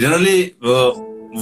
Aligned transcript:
Generally, 0.00 0.54
uh, 0.62 0.92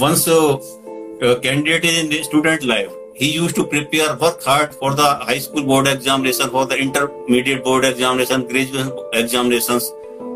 once 0.03 0.25
a 0.27 1.35
candidate 1.41 1.85
is 1.85 1.99
in 2.03 2.09
the 2.09 2.23
student 2.23 2.63
life, 2.63 2.89
he 3.15 3.31
used 3.31 3.53
to 3.55 3.63
prepare, 3.67 4.15
work 4.17 4.41
hard 4.43 4.73
for 4.73 4.95
the 4.95 5.07
high 5.27 5.37
school 5.37 5.63
board 5.63 5.87
examination, 5.87 6.49
for 6.49 6.65
the 6.65 6.75
intermediate 6.75 7.63
board 7.63 7.85
examination, 7.85 8.47
graduation 8.47 8.91
examinations. 9.13 9.91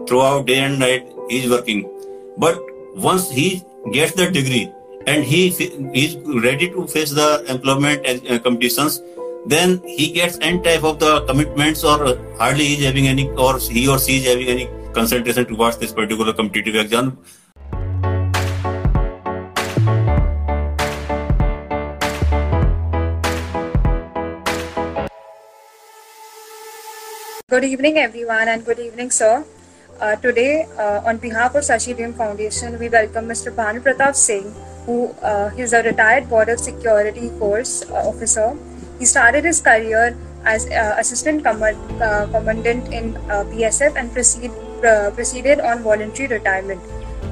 Throughout 0.07 0.45
day 0.45 0.59
and 0.65 0.77
night, 0.77 1.11
he 1.29 1.39
is 1.43 1.49
working. 1.49 1.81
But 2.37 2.59
once 2.95 3.31
he 3.31 3.63
gets 3.91 4.13
the 4.13 4.29
degree 4.29 4.69
and 5.07 5.23
he 5.23 5.47
is 6.03 6.15
ready 6.43 6.69
to 6.69 6.85
face 6.85 7.09
the 7.09 7.43
employment 7.47 8.05
uh, 8.07 8.35
uh, 8.35 8.37
competitions, 8.37 9.01
then 9.47 9.77
he 9.97 10.11
gets 10.11 10.37
any 10.41 10.61
type 10.61 10.83
of 10.83 10.99
the 10.99 11.21
commitments 11.25 11.83
or 11.83 11.97
hardly 12.37 12.65
is 12.75 12.83
having 12.85 13.07
any, 13.07 13.27
or 13.31 13.57
he 13.57 13.87
or 13.87 13.97
she 13.97 14.17
is 14.17 14.27
having 14.27 14.45
any 14.47 14.69
concentration 14.93 15.47
towards 15.47 15.77
this 15.77 15.91
particular 15.91 16.33
competitive 16.33 16.75
exam 16.75 17.17
Good 27.51 27.65
evening, 27.65 27.97
everyone, 27.97 28.47
and 28.47 28.63
good 28.65 28.79
evening, 28.79 29.11
sir. 29.11 29.43
Uh, 29.99 30.15
today, 30.25 30.67
uh, 30.79 31.01
on 31.05 31.17
behalf 31.17 31.53
of 31.53 31.65
Sashi 31.69 31.93
Deem 31.97 32.13
Foundation, 32.13 32.79
we 32.79 32.87
welcome 32.87 33.27
Mr. 33.27 33.51
Bhanu 33.57 33.81
Pratap 33.87 34.15
Singh, 34.15 34.53
who 34.85 35.09
uh, 35.31 35.51
is 35.57 35.73
a 35.73 35.81
retired 35.83 36.29
Border 36.29 36.55
Security 36.55 37.27
Force 37.39 37.81
uh, 37.89 38.07
officer. 38.11 38.55
He 38.99 39.05
started 39.11 39.43
his 39.43 39.59
career 39.59 40.15
as 40.45 40.65
uh, 40.67 40.95
Assistant 40.97 41.45
uh, 41.45 42.27
Commandant 42.31 42.87
in 42.93 43.15
BSF 43.55 43.97
and 43.97 44.13
proceed, 44.13 44.49
proceeded 44.81 45.59
on 45.59 45.83
voluntary 45.83 46.29
retirement. 46.29 46.79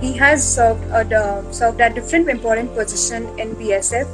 He 0.02 0.12
has 0.18 0.54
served, 0.56 0.84
uh, 1.14 1.50
served 1.54 1.80
at 1.80 1.96
different 1.96 2.28
important 2.28 2.76
positions 2.76 3.30
in 3.40 3.56
BSF. 3.56 4.06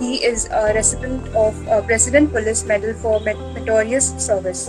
He 0.00 0.24
is 0.24 0.48
a 0.48 0.72
recipient 0.74 1.24
of 1.36 1.54
President 1.86 2.32
Police 2.32 2.64
Medal 2.64 2.94
for 2.94 3.20
meritorious 3.20 4.10
service. 4.18 4.68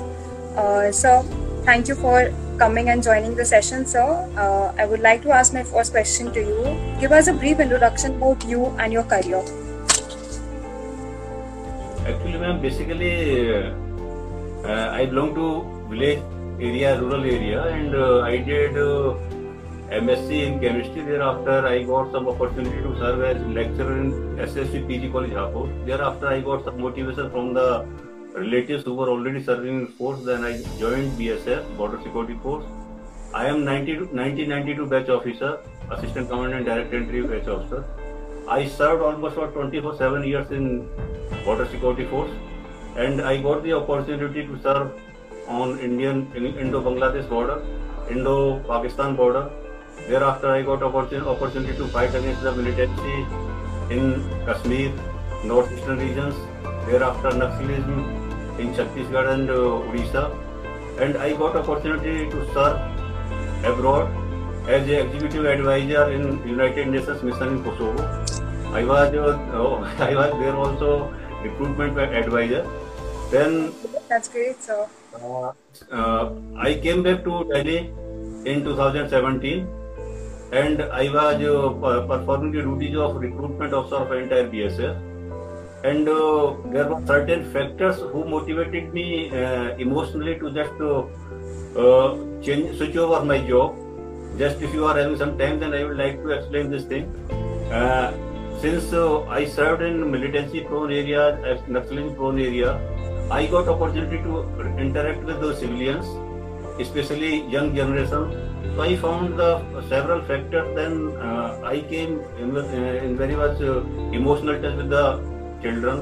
Uh, 0.55 0.91
so, 0.91 1.23
thank 1.65 1.87
you 1.87 1.95
for 1.95 2.29
coming 2.59 2.89
and 2.89 3.01
joining 3.01 3.33
the 3.33 3.43
session, 3.43 3.87
sir. 3.87 4.05
Uh, 4.37 4.69
I 4.77 4.85
would 4.85 4.99
like 4.99 5.23
to 5.23 5.31
ask 5.31 5.51
my 5.51 5.63
first 5.63 5.91
question 5.91 6.31
to 6.31 6.39
you. 6.39 6.77
Give 6.99 7.11
us 7.11 7.25
a 7.27 7.33
brief 7.33 7.59
introduction 7.59 8.17
about 8.17 8.45
you 8.45 8.67
and 8.77 8.93
your 8.93 9.01
career. 9.01 9.41
Actually, 12.05 12.37
ma'am, 12.37 12.61
basically, 12.61 13.65
uh, 14.61 14.89
I 14.93 15.07
belong 15.07 15.33
to 15.33 15.65
village 15.89 16.21
area, 16.59 17.01
rural 17.01 17.23
area, 17.23 17.63
and 17.73 17.95
uh, 17.95 18.19
I 18.21 18.37
did 18.37 18.77
uh, 18.77 19.17
MSc 19.89 20.29
in 20.29 20.59
chemistry. 20.61 21.01
Thereafter, 21.01 21.65
I 21.65 21.81
got 21.81 22.11
some 22.11 22.27
opportunity 22.27 22.77
to 22.77 22.93
serve 23.01 23.23
as 23.23 23.41
lecturer 23.57 23.97
in 24.05 24.11
SSC 24.37 24.85
PG 24.87 25.09
College, 25.09 25.31
Hapur. 25.33 25.65
Thereafter, 25.87 26.27
I 26.27 26.41
got 26.41 26.63
some 26.63 26.79
motivation 26.79 27.31
from 27.31 27.55
the 27.55 27.87
relatives 28.35 28.83
who 28.83 28.93
were 28.93 29.09
already 29.09 29.43
serving 29.43 29.79
in 29.81 29.87
force. 29.87 30.23
Then 30.23 30.43
I 30.43 30.61
joined 30.79 31.11
BSF, 31.17 31.77
Border 31.77 31.99
Security 32.03 32.35
Force. 32.41 32.65
I 33.33 33.45
am 33.47 33.63
90, 33.63 33.97
1992 34.17 34.85
batch 34.85 35.09
officer, 35.09 35.59
assistant 35.89 36.29
commandant, 36.29 36.65
direct 36.65 36.93
entry 36.93 37.23
batch 37.25 37.47
officer. 37.47 37.83
I 38.47 38.67
served 38.67 39.01
almost 39.01 39.35
for 39.35 39.47
24-7 39.49 40.27
years 40.27 40.51
in 40.51 40.87
Border 41.45 41.65
Security 41.67 42.05
Force 42.05 42.31
and 42.97 43.21
I 43.21 43.41
got 43.41 43.63
the 43.63 43.73
opportunity 43.73 44.45
to 44.45 44.61
serve 44.61 44.91
on 45.47 45.79
Indian 45.79 46.29
Indo-Bangladesh 46.35 47.27
border, 47.29 47.65
Indo-Pakistan 48.09 49.15
border. 49.15 49.49
Thereafter, 50.07 50.49
I 50.49 50.61
got 50.61 50.83
opportunity 50.83 51.25
opportunity 51.27 51.75
to 51.77 51.87
fight 51.87 52.13
against 52.13 52.43
the 52.43 52.51
militancy 52.53 53.25
in 53.89 54.27
Kashmir, 54.45 54.91
northeastern 55.45 55.97
regions. 55.99 56.35
Thereafter, 56.87 57.29
Naxalism 57.31 58.22
in 58.59 58.73
Chhattisgarh 58.73 59.33
and 59.33 59.49
uh, 59.49 59.87
Odisha, 59.89 60.99
and 60.99 61.17
I 61.17 61.33
got 61.35 61.55
opportunity 61.55 62.29
to 62.29 62.45
serve 62.53 63.71
abroad 63.71 64.11
as 64.67 64.87
an 64.87 65.07
executive 65.07 65.45
advisor 65.45 66.11
in 66.11 66.25
United 66.47 66.87
Nations 66.89 67.23
Mission 67.23 67.57
in 67.57 67.63
Kosovo. 67.63 68.03
I 68.73 68.83
was 68.83 69.13
uh, 69.17 70.03
I 70.09 70.15
was 70.15 70.31
there 70.39 70.55
also 70.55 71.13
recruitment 71.43 71.97
advisor. 71.99 72.65
Then 73.31 73.71
that's 74.07 74.29
great, 74.29 74.61
sir. 74.61 74.87
Uh, 75.15 75.51
uh, 75.91 76.31
I 76.57 76.75
came 76.75 77.03
back 77.03 77.23
to 77.23 77.43
Delhi 77.49 77.79
in 78.45 78.63
2017, 78.63 79.67
and 80.51 80.81
I 80.83 81.09
was 81.13 81.41
uh, 81.41 82.07
performing 82.07 82.51
the 82.51 82.61
duties 82.61 82.95
of 82.97 83.15
recruitment 83.15 83.73
officer 83.73 83.95
of 83.97 84.11
entire 84.11 84.49
BSF 84.49 85.12
and 85.83 86.07
uh, 86.07 86.55
there 86.73 86.87
were 86.87 87.05
certain 87.05 87.43
factors 87.51 87.97
who 88.11 88.23
motivated 88.25 88.93
me 88.93 89.29
uh, 89.29 89.75
emotionally 89.85 90.35
to 90.39 90.51
just 90.57 90.77
uh, 90.79 91.01
uh, 91.85 92.17
change 92.41 92.77
switch 92.77 92.95
over 92.95 93.23
my 93.25 93.37
job 93.49 93.75
just 94.37 94.61
if 94.61 94.73
you 94.73 94.85
are 94.85 94.95
having 94.97 95.17
some 95.23 95.37
time 95.37 95.59
then 95.59 95.73
i 95.79 95.83
would 95.83 95.97
like 95.97 96.21
to 96.23 96.29
explain 96.35 96.71
this 96.75 96.85
thing 96.93 97.09
uh, 97.79 98.07
since 98.61 98.93
uh, 98.93 99.21
i 99.39 99.45
served 99.57 99.81
in 99.89 99.97
militancy 100.15 100.61
prone 100.69 100.91
area 101.01 101.25
naxalim 101.75 102.07
prone 102.21 102.39
area 102.49 102.71
i 103.39 103.45
got 103.57 103.67
opportunity 103.75 104.21
to 104.29 104.39
interact 104.87 105.21
with 105.31 105.41
those 105.47 105.59
civilians 105.65 106.15
especially 106.87 107.33
young 107.57 107.75
generation 107.75 108.25
so 108.69 108.79
i 108.87 108.95
found 109.03 109.37
the 109.43 109.51
several 109.91 110.23
factors 110.31 110.71
then 110.79 110.97
i 111.75 111.77
came 111.93 112.17
in, 112.45 112.57
in 113.09 113.17
very 113.25 113.35
much 113.43 113.59
emotional 114.21 114.61
touch 114.65 114.79
with 114.81 114.89
the 114.99 115.05
children, 115.63 115.97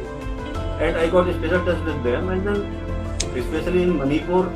and 0.84 0.96
I 0.96 1.08
got 1.08 1.28
a 1.28 1.34
special 1.38 1.64
touch 1.64 1.82
with 1.86 2.02
them, 2.04 2.28
and 2.34 2.46
then 2.46 2.58
especially 3.40 3.82
in 3.82 3.96
Manipur, 3.98 4.46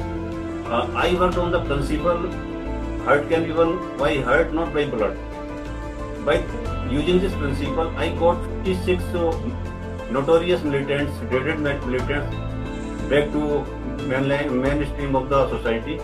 Uh, 0.75 0.87
I 1.03 1.15
worked 1.19 1.37
on 1.39 1.53
the 1.55 1.59
principle 1.67 2.17
heart 3.09 3.29
can 3.29 3.45
be 3.49 3.53
won 3.59 3.69
by 3.99 4.11
heart, 4.29 4.53
not 4.59 4.73
by 4.77 4.85
blood. 4.87 5.17
By 6.29 6.37
using 6.95 7.21
this 7.25 7.33
principle, 7.43 7.93
I 8.05 8.09
got 8.23 8.43
56 8.65 9.05
so 9.13 9.39
notorious 10.11 10.65
militants, 10.65 11.17
dreaded 11.31 11.61
militants, 11.61 12.35
back 13.09 13.31
to 13.37 13.65
mainline, 14.13 14.51
mainstream 14.67 15.15
of 15.23 15.29
the 15.29 15.49
society. 15.57 16.01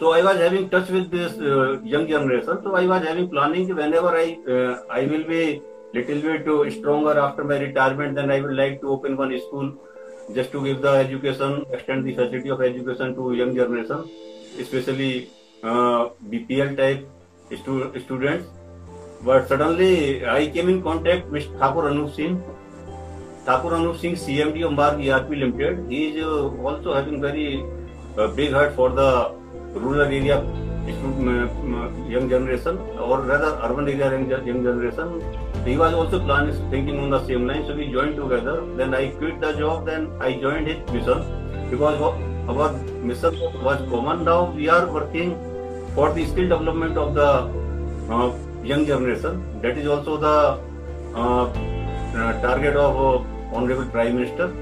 So 0.00 0.12
I 0.14 0.22
was 0.22 0.36
having 0.38 0.68
touch 0.70 0.88
with 0.96 1.10
this 1.12 1.38
uh, 1.38 1.80
young 1.94 2.08
generation. 2.08 2.58
So 2.64 2.74
I 2.74 2.86
was 2.86 3.06
having 3.06 3.28
planning 3.36 3.72
whenever 3.82 4.16
I 4.24 4.28
uh, 4.56 4.82
I 4.98 5.04
will 5.12 5.22
be 5.34 5.44
little 5.94 6.64
bit 6.64 6.72
stronger 6.78 7.16
after 7.18 7.44
my 7.44 7.58
retirement, 7.60 8.16
then 8.16 8.32
I 8.32 8.40
would 8.40 8.56
like 8.62 8.80
to 8.80 8.88
open 8.96 9.16
one 9.24 9.38
school 9.46 9.72
just 10.34 10.52
to 10.52 10.62
give 10.64 10.82
the 10.82 10.88
education, 10.90 11.64
extend 11.72 12.04
the 12.04 12.14
facility 12.14 12.48
of 12.50 12.60
education 12.60 13.14
to 13.14 13.32
young 13.34 13.54
generation, 13.54 14.04
especially 14.58 15.30
uh, 15.62 16.08
BPL 16.28 16.76
type 16.76 17.08
stu 17.62 17.92
students. 18.04 18.48
But 19.24 19.48
suddenly 19.48 20.24
I 20.26 20.48
came 20.48 20.68
in 20.68 20.82
contact 20.82 21.26
with 21.28 21.44
Thakur 21.58 21.82
Anup 21.90 22.14
Singh. 22.14 22.42
Thakur 23.46 23.70
Anup 23.70 23.98
Singh, 23.98 24.14
CMD 24.14 24.66
of 24.66 24.72
Mark 24.74 24.98
ERP 25.00 25.30
Limited. 25.30 25.86
He 25.88 26.08
is 26.18 26.24
uh, 26.24 26.50
also 26.62 26.94
having 26.94 27.20
very 27.20 27.64
uh, 28.16 28.28
big 28.28 28.52
heart 28.52 28.74
for 28.76 28.90
the 28.90 29.32
rural 29.74 30.02
area 30.02 30.44
young 32.08 32.28
generation 32.30 32.78
or 32.98 33.20
rather 33.20 33.58
urban 33.64 33.88
area 33.88 34.10
young 34.44 34.62
generation 34.64 35.20
He 35.64 35.76
was 35.76 35.92
also 35.92 36.18
planning, 36.20 36.54
thinking 36.70 36.98
on 37.00 37.10
the 37.10 37.24
same 37.26 37.46
line, 37.46 37.64
so 37.66 37.74
we 37.76 37.88
joined 37.90 38.16
together. 38.16 38.64
Then 38.76 38.94
I 38.94 39.10
quit 39.10 39.40
the 39.40 39.52
job, 39.52 39.86
then 39.86 40.10
I 40.20 40.32
joined 40.40 40.66
his 40.68 40.78
mission 40.92 41.22
because 41.70 42.00
our 42.48 42.72
mission 43.08 43.34
was 43.66 43.82
common. 43.90 44.24
Now 44.24 44.50
we 44.50 44.68
are 44.68 44.86
working 44.86 45.32
for 45.94 46.12
the 46.12 46.26
skill 46.26 46.48
development 46.48 46.96
of 46.96 47.14
the 47.14 48.12
uh, 48.14 48.32
young 48.64 48.86
generation. 48.86 49.42
That 49.60 49.76
is 49.76 49.86
also 49.86 50.16
the 50.16 50.36
uh, 51.14 51.44
uh, 51.44 52.40
target 52.40 52.76
of 52.76 52.96
uh, 52.96 53.54
Honorable 53.56 53.86
Prime 53.86 54.14
Minister. 54.16 54.54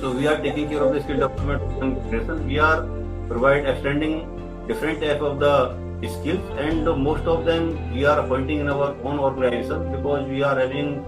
So 0.00 0.12
we 0.12 0.26
are 0.26 0.40
taking 0.40 0.68
care 0.68 0.82
of 0.82 0.94
the 0.94 1.02
skill 1.02 1.18
development 1.18 1.62
of 1.68 1.80
young 1.82 1.94
generation. 2.04 2.46
We 2.48 2.58
are 2.58 2.82
provide 3.28 3.66
extending 3.66 4.24
different 4.66 5.00
type 5.02 5.20
of 5.20 5.38
the 5.38 5.76
skills 6.06 6.40
and 6.58 6.86
most 7.02 7.24
of 7.26 7.44
them 7.44 7.64
we 7.92 8.04
are 8.04 8.20
appointing 8.20 8.60
in 8.60 8.68
our 8.68 8.94
own 9.02 9.18
organization 9.18 9.90
because 9.90 10.28
we 10.28 10.42
are 10.44 10.54
having 10.56 11.02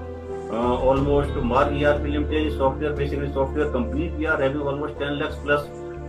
uh, 0.51 0.77
almost 0.83 1.33
more 1.37 1.63
ERP 1.63 2.03
limited 2.03 2.57
software, 2.59 2.93
basically 2.93 3.33
software 3.33 3.71
complete. 3.71 4.13
we 4.15 4.27
are 4.27 4.41
having 4.41 4.61
almost 4.63 4.99
10 4.99 5.19
lakhs 5.21 5.37
plus. 5.45 5.61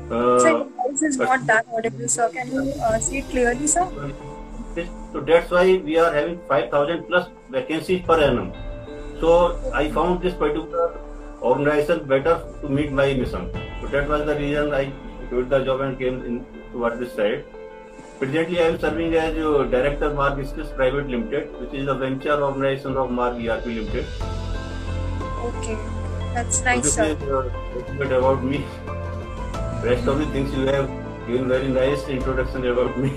Uh, 0.10 0.40
sir, 0.40 0.66
this 0.90 1.04
is 1.04 1.18
not 1.18 1.46
that 1.46 1.66
audible, 1.72 2.08
sir. 2.08 2.28
Can 2.30 2.52
you 2.52 2.74
uh, 2.82 2.98
see 2.98 3.20
it 3.20 3.30
clearly, 3.30 3.68
sir? 3.68 3.88
So 5.14 5.20
that's 5.20 5.52
why 5.52 5.78
we 5.78 5.98
are 6.00 6.12
having 6.12 6.40
5,000 6.48 7.06
plus 7.08 7.30
vacancies 7.52 8.02
per 8.04 8.20
annum. 8.20 8.52
So 9.20 9.60
I 9.76 9.92
found 9.92 10.22
this 10.24 10.34
particular 10.34 10.98
organization 11.44 12.08
better 12.08 12.44
to 12.62 12.70
meet 12.70 12.92
my 12.92 13.14
mission. 13.14 13.52
So 13.80 13.88
that 13.88 14.08
was 14.10 14.26
the 14.26 14.36
reason 14.38 14.74
I 14.74 14.92
quit 15.30 15.50
the 15.52 15.60
job 15.64 15.82
and 15.82 16.00
came 16.00 16.24
in 16.26 16.46
towards 16.74 16.98
this 17.00 17.14
side. 17.14 17.46
Presently, 18.22 18.60
I 18.60 18.64
am 18.66 18.80
serving 18.80 19.16
as 19.16 19.34
the 19.34 19.64
Director 19.72 20.14
Marg 20.14 20.46
Skills 20.48 20.70
Private 20.74 21.08
Limited, 21.10 21.52
which 21.60 21.74
is 21.74 21.88
a 21.88 21.96
venture 21.96 22.40
organization 22.44 22.96
of 22.96 23.10
Marg 23.10 23.44
ERP 23.48 23.66
Limited. 23.66 24.06
Okay, 25.46 25.76
that's 26.36 26.62
nice, 26.64 26.94
so 26.94 27.16
this 27.16 27.24
sir. 27.24 27.52
Is, 27.78 27.82
uh, 27.82 27.96
bit 27.98 28.12
about 28.12 28.44
me. 28.44 28.64
Rest 29.88 30.06
of 30.08 30.20
the 30.20 30.28
things 30.36 30.54
you 30.60 30.68
have 30.68 30.88
given 31.26 31.48
very 31.50 31.68
nice 31.78 32.08
introduction 32.18 32.64
about 32.68 32.96
me. 33.00 33.10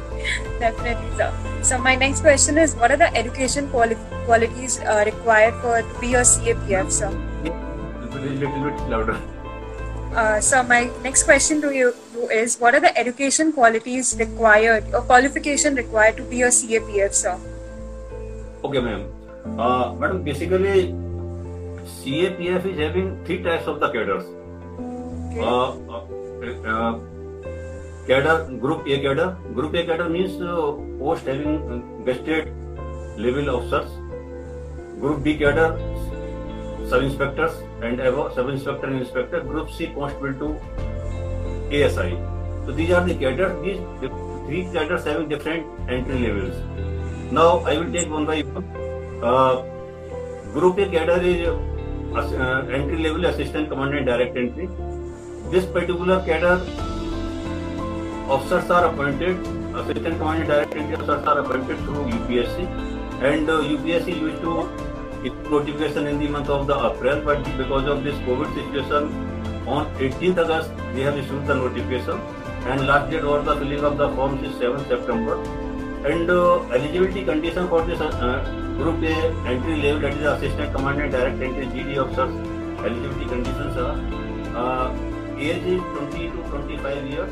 Definitely, 0.58 1.10
sir. 1.16 1.32
So 1.62 1.78
my 1.78 1.94
next 1.94 2.20
question 2.20 2.58
is, 2.58 2.74
what 2.76 2.90
are 2.90 2.98
the 2.98 3.10
education 3.16 3.70
quali- 3.70 3.96
qualities 4.26 4.78
uh, 4.80 5.04
required 5.06 5.54
for 5.62 5.80
to 5.80 6.00
be 6.02 6.12
a 6.16 6.20
CAPF, 6.20 6.90
sir? 6.92 7.08
A 7.08 8.20
little 8.20 8.70
bit 8.70 8.88
louder. 8.94 9.16
Uh, 10.14 10.38
so 10.38 10.62
my 10.62 10.90
next 11.02 11.22
question 11.22 11.62
to 11.62 11.70
you 11.74 11.94
is 12.30 12.58
what 12.58 12.74
are 12.74 12.80
the 12.80 12.96
education 12.98 13.52
qualities 13.52 14.14
required 14.18 14.84
or 14.94 15.02
qualification 15.02 15.74
required 15.74 16.16
to 16.18 16.22
be 16.22 16.42
a 16.42 16.48
CAPF, 16.48 17.12
sir? 17.14 17.38
Okay, 18.64 18.80
ma'am. 18.80 19.06
Uh, 19.58 19.94
madam, 19.98 20.22
basically, 20.22 20.92
CAPF 22.04 22.66
is 22.66 22.78
having 22.78 23.24
three 23.24 23.42
types 23.42 23.66
of 23.66 23.80
the 23.80 23.88
cadres. 23.90 24.24
Okay. 25.32 25.40
Uh, 25.40 25.72
uh, 25.92 26.68
uh 26.68 26.98
cadre, 28.06 28.58
group 28.60 28.84
A 28.86 29.00
cadre. 29.00 29.34
Group 29.54 29.74
A 29.74 29.84
cadre 29.84 30.08
means 30.08 30.36
post 31.00 31.26
uh, 31.26 31.32
having 31.32 31.60
uh, 31.70 32.04
vested 32.04 32.52
level 33.18 33.56
officers. 33.56 33.90
Group 35.00 35.24
B 35.24 35.36
cadre, 35.36 35.76
sub 36.88 37.02
inspectors 37.02 37.52
and 37.82 37.98
above 38.00 38.34
sub 38.34 38.48
inspector 38.48 38.86
and 38.86 39.00
inspector. 39.00 39.40
Group 39.40 39.70
C 39.72 39.88
constable 39.88 40.34
to 40.34 40.48
ASI. 41.72 42.16
So 42.66 42.72
these 42.72 42.90
are 42.90 43.02
the 43.06 43.14
cadres. 43.14 43.56
These 43.64 44.10
three 44.46 44.64
cadres 44.72 45.04
having 45.04 45.28
different 45.28 45.66
entry 45.88 46.18
levels. 46.20 46.56
Now 47.32 47.60
I 47.64 47.76
will 47.78 47.90
take 47.94 48.10
one 48.10 48.26
by 48.26 48.40
one. 48.42 48.66
Uh, 49.22 49.62
group 50.52 50.78
A 50.78 50.86
cadre 50.90 51.32
is 51.32 51.46
uh, 51.46 52.66
entry 52.70 52.98
level 52.98 53.24
assistant 53.26 53.68
commandant 53.70 54.04
direct 54.06 54.36
entry. 54.36 54.68
This 55.50 55.64
particular 55.64 56.20
cadre 56.24 56.60
officers 58.36 58.70
are 58.70 58.84
appointed. 58.92 59.38
Assistant 59.80 60.18
commandant 60.20 60.48
direct 60.50 60.74
entry 60.76 60.96
officers 60.96 61.26
are 61.26 61.38
appointed 61.38 61.78
through 61.86 62.04
UPSC, 62.18 62.68
and 63.32 63.48
uh, 63.48 63.62
UPSC 63.72 64.20
used 64.20 64.42
to 64.42 64.60
notification 65.50 66.06
in 66.06 66.18
the 66.18 66.28
month 66.28 66.50
of 66.50 66.66
the 66.66 66.74
April, 66.90 67.22
but 67.24 67.42
because 67.62 67.88
of 67.96 68.02
this 68.04 68.14
COVID 68.26 68.54
situation, 68.58 69.14
on 69.66 69.86
18th 69.98 70.38
August, 70.44 70.70
we 70.94 71.02
have 71.02 71.16
issued 71.16 71.46
the 71.46 71.54
notification 71.54 72.20
and 72.66 72.86
last 72.86 73.10
date 73.10 73.22
was 73.24 73.44
the 73.44 73.56
filling 73.56 73.84
of 73.84 73.96
the 73.96 74.08
forms 74.10 74.46
is 74.46 74.56
7 74.58 74.86
September. 74.88 75.34
And 76.06 76.28
uh, 76.28 76.60
eligibility 76.72 77.24
condition 77.24 77.68
for 77.68 77.82
this 77.82 78.00
uh, 78.00 78.42
group 78.76 79.02
A 79.04 79.14
entry 79.48 79.76
level 79.82 80.00
that 80.00 80.14
is 80.16 80.24
assistant 80.26 80.74
commandant 80.74 81.12
direct 81.12 81.40
entry 81.40 81.66
GD 81.66 81.96
officers 82.02 82.80
eligibility 82.80 83.26
conditions 83.26 83.76
are 83.76 83.92
uh, 84.56 85.38
age 85.38 85.62
is 85.64 85.80
20 85.80 86.30
to 86.30 86.42
25 86.50 87.06
years 87.06 87.30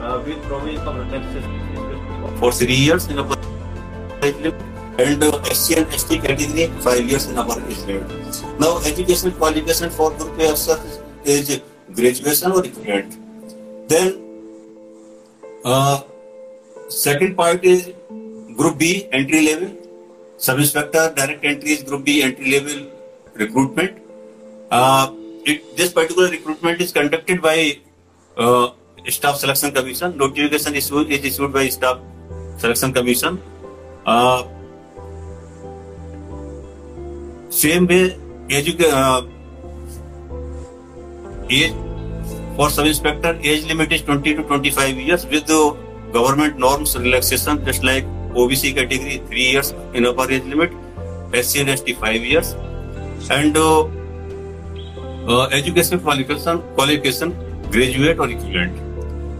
uh, 0.00 0.22
with 0.24 0.42
provision 0.44 0.82
for 0.84 0.92
retention 0.94 2.36
for 2.38 2.50
3 2.50 2.74
years 2.74 3.06
in 3.08 3.18
upper 3.18 3.36
and 4.22 5.22
uh, 5.22 5.42
SC 5.52 5.76
and 5.76 5.92
ST 5.92 6.22
category 6.22 6.66
5 6.80 7.10
years 7.10 7.26
in 7.26 7.38
our 7.38 7.60
age 7.68 7.84
Now 8.58 8.78
educational 8.80 9.34
qualification 9.36 9.90
for 9.90 10.10
group 10.12 10.38
A 10.40 10.48
officers 10.52 11.00
is 11.24 11.60
graduation 11.94 12.52
or 12.52 12.64
equivalent. 12.64 13.16
Then 13.88 14.20
uh, 15.64 16.02
second 16.88 17.36
part 17.36 17.64
is 17.64 17.92
group 18.56 18.78
B 18.78 19.08
entry 19.12 19.46
level. 19.46 19.76
Sub 20.36 20.58
inspector 20.58 21.12
direct 21.14 21.44
entry 21.44 21.72
is 21.72 21.82
group 21.82 22.04
B 22.04 22.22
entry 22.22 22.50
level 22.58 22.86
recruitment. 23.34 23.98
Uh, 24.70 25.10
it, 25.44 25.76
this 25.76 25.92
particular 25.92 26.28
recruitment 26.30 26.80
is 26.80 26.92
conducted 26.92 27.42
by 27.42 27.78
uh, 28.36 28.70
Staff 29.08 29.36
Selection 29.36 29.72
Commission. 29.72 30.16
Notification 30.16 30.74
is, 30.74 30.90
is 30.90 31.24
issued 31.36 31.52
by 31.52 31.68
Staff 31.68 31.98
Selection 32.58 32.92
Commission. 32.92 33.42
Uh, 34.06 34.44
same 37.48 37.86
way, 37.86 38.16
education. 38.48 39.36
Age 41.50 41.74
for 42.56 42.70
sub 42.70 42.86
inspector 42.86 43.36
age 43.42 43.64
limit 43.66 43.92
is 43.96 44.02
20 44.02 44.34
to 44.36 44.42
25 44.44 44.96
years 44.96 45.26
with 45.26 45.46
the 45.50 45.62
government 46.12 46.58
norms 46.58 46.96
relaxation 46.96 47.64
just 47.66 47.82
like 47.82 48.04
OBC 48.40 48.74
category 48.74 49.18
3 49.30 49.40
years 49.42 49.74
in 49.94 50.06
upper 50.06 50.30
age 50.30 50.44
limit, 50.44 50.70
SC 51.42 51.62
and 51.66 51.70
ST 51.78 51.96
5 51.96 52.22
years 52.24 52.52
and 53.30 53.56
uh, 53.56 53.84
uh, 55.26 55.48
education 55.50 55.98
qualification, 55.98 56.62
qualification 56.76 57.32
graduate 57.70 58.18
or 58.20 58.28
equivalent. 58.30 58.78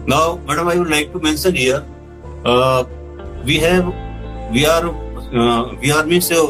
Now, 0.08 0.40
madam, 0.48 0.68
I 0.68 0.76
would 0.76 0.90
like 0.90 1.12
to 1.12 1.20
mention 1.20 1.54
here 1.54 1.84
uh, 2.44 2.84
we 3.44 3.56
have 3.60 3.94
we 4.50 4.66
are 4.66 4.86
uh, 4.86 5.74
we 5.80 5.92
are 5.92 6.04
means 6.04 6.30
uh, 6.32 6.44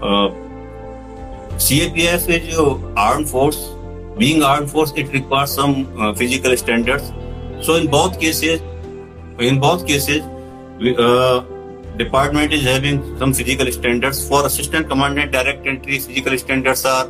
uh, 0.00 0.28
CAPF 1.58 2.28
is 2.28 2.56
uh, 2.58 2.78
armed 2.96 3.28
force 3.28 3.70
being 4.20 4.42
armed 4.42 4.70
force, 4.70 4.92
it 5.02 5.10
requires 5.16 5.52
some 5.58 5.80
uh, 5.98 6.12
physical 6.14 6.54
standards. 6.62 7.10
So 7.66 7.74
in 7.76 7.88
both 7.90 8.20
cases, 8.20 8.60
in 9.38 9.58
both 9.58 9.86
cases, 9.86 10.22
we, 10.78 10.94
uh, 10.98 11.40
department 11.96 12.52
is 12.52 12.62
having 12.62 13.00
some 13.18 13.32
physical 13.32 13.72
standards. 13.72 14.26
For 14.28 14.44
assistant 14.46 14.88
commandant 14.88 15.32
direct 15.32 15.66
entry, 15.66 15.98
physical 15.98 16.36
standards 16.36 16.84
are 16.84 17.08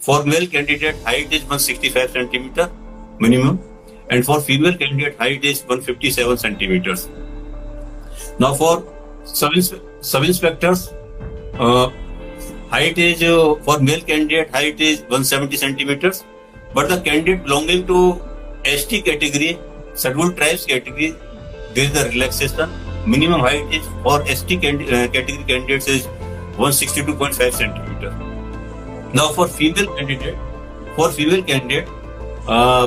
for 0.00 0.24
male 0.24 0.46
candidate 0.48 0.96
height 1.04 1.32
is 1.38 1.42
165 1.42 2.10
centimeter 2.10 2.68
minimum, 3.20 3.58
and 4.10 4.24
for 4.24 4.40
female 4.40 4.76
candidate 4.76 5.16
height 5.18 5.44
is 5.44 5.60
157 5.62 6.36
centimeters. 6.38 7.08
Now 8.40 8.54
for 8.54 8.84
sub, 9.24 9.52
sub 10.00 10.24
inspectors. 10.24 10.88
Uh, 11.54 11.90
height 12.70 12.98
is 12.98 13.22
uh, 13.24 13.54
for 13.66 13.80
male 13.80 14.00
candidate 14.08 14.50
height 14.56 14.80
is 14.80 15.00
170 15.14 15.56
centimeters 15.56 16.24
but 16.72 16.88
the 16.88 17.00
candidate 17.06 17.42
belonging 17.44 17.80
to 17.88 18.00
st 18.82 19.04
category 19.06 19.50
scheduled 19.94 20.36
tribes 20.36 20.66
category 20.72 21.08
there 21.78 21.88
is 21.90 21.98
a 22.02 22.04
relaxation 22.10 22.76
minimum 23.14 23.40
height 23.46 23.74
is 23.78 23.88
for 24.04 24.14
st 24.26 24.62
can, 24.66 24.78
uh, 24.82 25.08
category 25.16 25.44
candidates 25.52 25.88
is 25.88 26.06
162.5 26.58 27.52
centimeter 27.60 28.12
now 29.20 29.28
for 29.38 29.48
female 29.48 29.90
candidate 29.96 30.36
for 30.94 31.10
female 31.18 31.42
candidate 31.50 31.88
uh, 32.46 32.86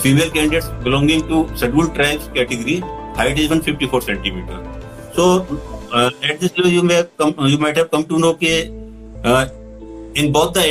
female 0.00 0.30
candidates 0.38 0.68
belonging 0.88 1.24
to 1.28 1.46
scheduled 1.56 1.94
tribes 1.94 2.26
category 2.40 2.80
height 3.22 3.38
is 3.38 3.48
154 3.56 4.06
centimeter 4.10 4.64
So 5.18 5.24
uh, 5.92 6.10
at 6.22 6.38
this 6.38 6.56
level, 6.56 6.70
you 6.72 7.56
might 7.64 7.76
have 7.76 7.90
come 7.90 8.04
to 8.04 8.18
know 8.20 8.34
that 8.34 8.74
uh, 9.24 9.46
in 10.14 10.30
both 10.30 10.54
the 10.54 10.66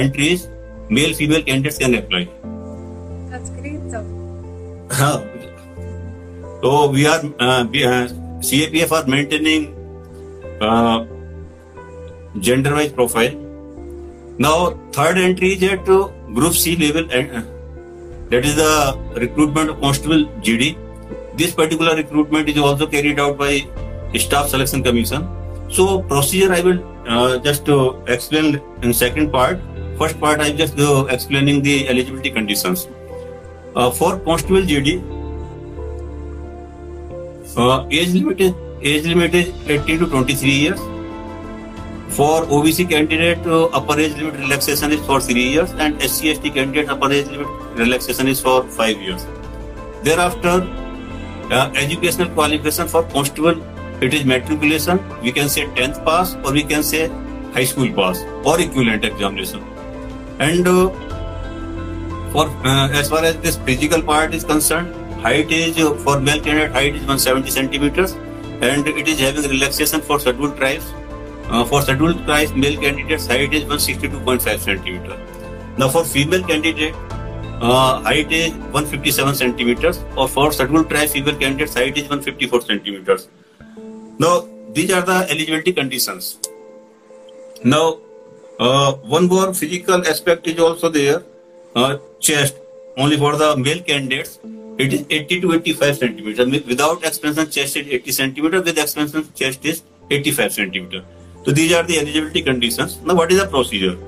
entries, 0.00 0.48
male 0.90 1.14
female 1.14 1.42
candidates 1.42 1.78
can 1.78 1.94
apply. 1.94 2.28
That's 3.30 3.48
great, 3.48 3.80
sir. 3.90 5.20
So 6.62 6.90
we 6.90 7.06
are 7.06 7.20
uh, 7.48 7.64
CAPF 8.48 8.92
are 8.98 9.06
maintaining 9.14 9.64
gender 12.38 12.74
wise 12.74 12.92
profile. 12.92 13.32
Now 14.36 14.56
third 14.92 15.16
entry 15.16 15.54
is 15.54 15.62
at 15.62 15.86
group 15.86 16.52
C 16.52 16.76
level, 16.76 17.10
and 17.10 17.48
that 18.28 18.44
is 18.44 18.56
the 18.56 18.74
recruitment 19.16 19.70
of 19.70 19.80
constable 19.80 20.26
GD 20.48 20.76
this 21.40 21.54
particular 21.60 21.92
recruitment 21.98 22.48
is 22.54 22.58
also 22.68 22.86
carried 22.94 23.18
out 23.26 23.38
by 23.42 23.50
staff 24.24 24.48
selection 24.54 24.82
commission 24.86 25.26
so 25.76 25.84
procedure 26.12 26.48
i 26.56 26.60
will 26.68 26.80
uh, 27.16 27.36
just 27.48 27.70
uh, 27.76 27.90
explain 28.16 28.48
in 28.88 28.94
second 29.02 29.32
part 29.36 29.62
first 30.02 30.20
part 30.24 30.44
i'm 30.46 30.56
just 30.60 30.82
uh, 30.86 30.88
explaining 31.16 31.62
the 31.68 31.76
eligibility 31.94 32.32
conditions 32.38 32.82
uh, 32.88 33.90
for 34.00 34.10
constable 34.30 34.68
gd 34.72 34.96
uh, 37.64 37.78
age 38.00 38.12
limit 38.18 38.44
is 38.48 38.88
age 38.92 39.08
limit 39.12 39.38
is 39.42 39.50
18 39.78 39.86
to 39.88 40.10
23 40.18 40.50
years 40.50 40.84
for 42.20 42.30
obc 42.58 42.88
candidate 42.94 43.50
uh, 43.56 43.64
upper 43.80 43.98
age 44.06 44.18
limit 44.20 44.38
relaxation 44.44 44.96
is 44.98 45.04
for 45.10 45.18
3 45.30 45.40
years 45.46 45.74
and 45.86 46.06
SCST 46.12 46.52
candidate 46.60 46.94
upper 46.96 47.10
age 47.20 47.32
limit 47.36 47.74
relaxation 47.84 48.32
is 48.36 48.44
for 48.48 48.58
5 48.82 49.02
years 49.08 49.26
thereafter 50.08 50.56
educational 51.52 52.28
qualification 52.30 52.88
for 52.88 53.04
constable, 53.04 53.60
it 54.02 54.14
is 54.14 54.24
matriculation, 54.24 55.00
we 55.22 55.32
can 55.32 55.48
say 55.48 55.66
10th 55.66 56.04
pass, 56.04 56.34
or 56.44 56.52
we 56.52 56.62
can 56.62 56.82
say 56.82 57.08
high 57.52 57.64
school 57.64 57.92
pass 57.92 58.20
or 58.44 58.60
equivalent 58.60 59.04
examination. 59.04 59.62
And 60.38 60.66
uh, 60.66 60.88
for 62.32 62.46
uh, 62.64 62.88
as 62.92 63.10
far 63.10 63.24
as 63.24 63.36
this 63.38 63.56
physical 63.56 64.00
part 64.00 64.34
is 64.34 64.44
concerned, 64.44 64.94
height 65.16 65.50
is 65.50 65.78
uh, 65.78 65.94
for 65.96 66.20
male 66.20 66.40
candidate, 66.40 66.72
height 66.72 66.94
is 66.94 67.00
170 67.00 67.50
centimeters, 67.50 68.12
and 68.62 68.86
it 68.86 69.08
is 69.08 69.18
having 69.18 69.42
relaxation 69.42 70.00
for 70.00 70.18
scheduled 70.18 70.56
tribes. 70.56 70.92
For 71.66 71.82
scheduled 71.82 72.24
tribes, 72.26 72.54
male 72.54 72.80
candidates 72.80 73.26
height 73.26 73.52
is 73.52 73.64
162.5 73.64 74.60
centimeter. 74.60 75.20
Now 75.76 75.88
for 75.88 76.04
female 76.04 76.42
candidate, 76.44 76.94
uh, 77.60 78.00
height 78.02 78.32
is 78.32 78.52
157 78.72 79.34
centimeters, 79.34 80.02
or 80.16 80.26
for 80.26 80.50
cervical 80.50 80.82
try, 80.82 81.06
female 81.06 81.36
candidates, 81.36 81.74
height 81.74 81.94
is 81.94 82.04
154 82.04 82.62
centimeters. 82.62 83.28
Now, 84.18 84.48
these 84.72 84.90
are 84.90 85.02
the 85.02 85.26
eligibility 85.28 85.74
conditions. 85.74 86.38
Now, 87.62 87.98
uh, 88.58 88.94
one 88.94 89.28
more 89.28 89.52
physical 89.52 90.06
aspect 90.06 90.46
is 90.46 90.58
also 90.58 90.88
there. 90.88 91.22
Uh, 91.76 91.98
chest, 92.18 92.56
only 92.96 93.18
for 93.18 93.36
the 93.36 93.54
male 93.58 93.82
candidates, 93.82 94.38
it 94.78 94.94
is 94.94 95.04
80 95.10 95.40
to 95.42 95.52
85 95.52 95.96
centimeters. 95.98 96.46
Without 96.66 97.04
expansion, 97.04 97.50
chest 97.50 97.76
is 97.76 97.86
80 97.88 98.10
centimeters. 98.12 98.64
With 98.64 98.78
expansion, 98.78 99.28
chest 99.34 99.62
is 99.66 99.82
85 100.10 100.52
centimeters. 100.54 101.02
So 101.44 101.50
these 101.52 101.74
are 101.74 101.82
the 101.82 101.98
eligibility 101.98 102.40
conditions. 102.40 102.98
Now, 103.02 103.14
what 103.16 103.30
is 103.30 103.38
the 103.38 103.46
procedure? 103.46 103.98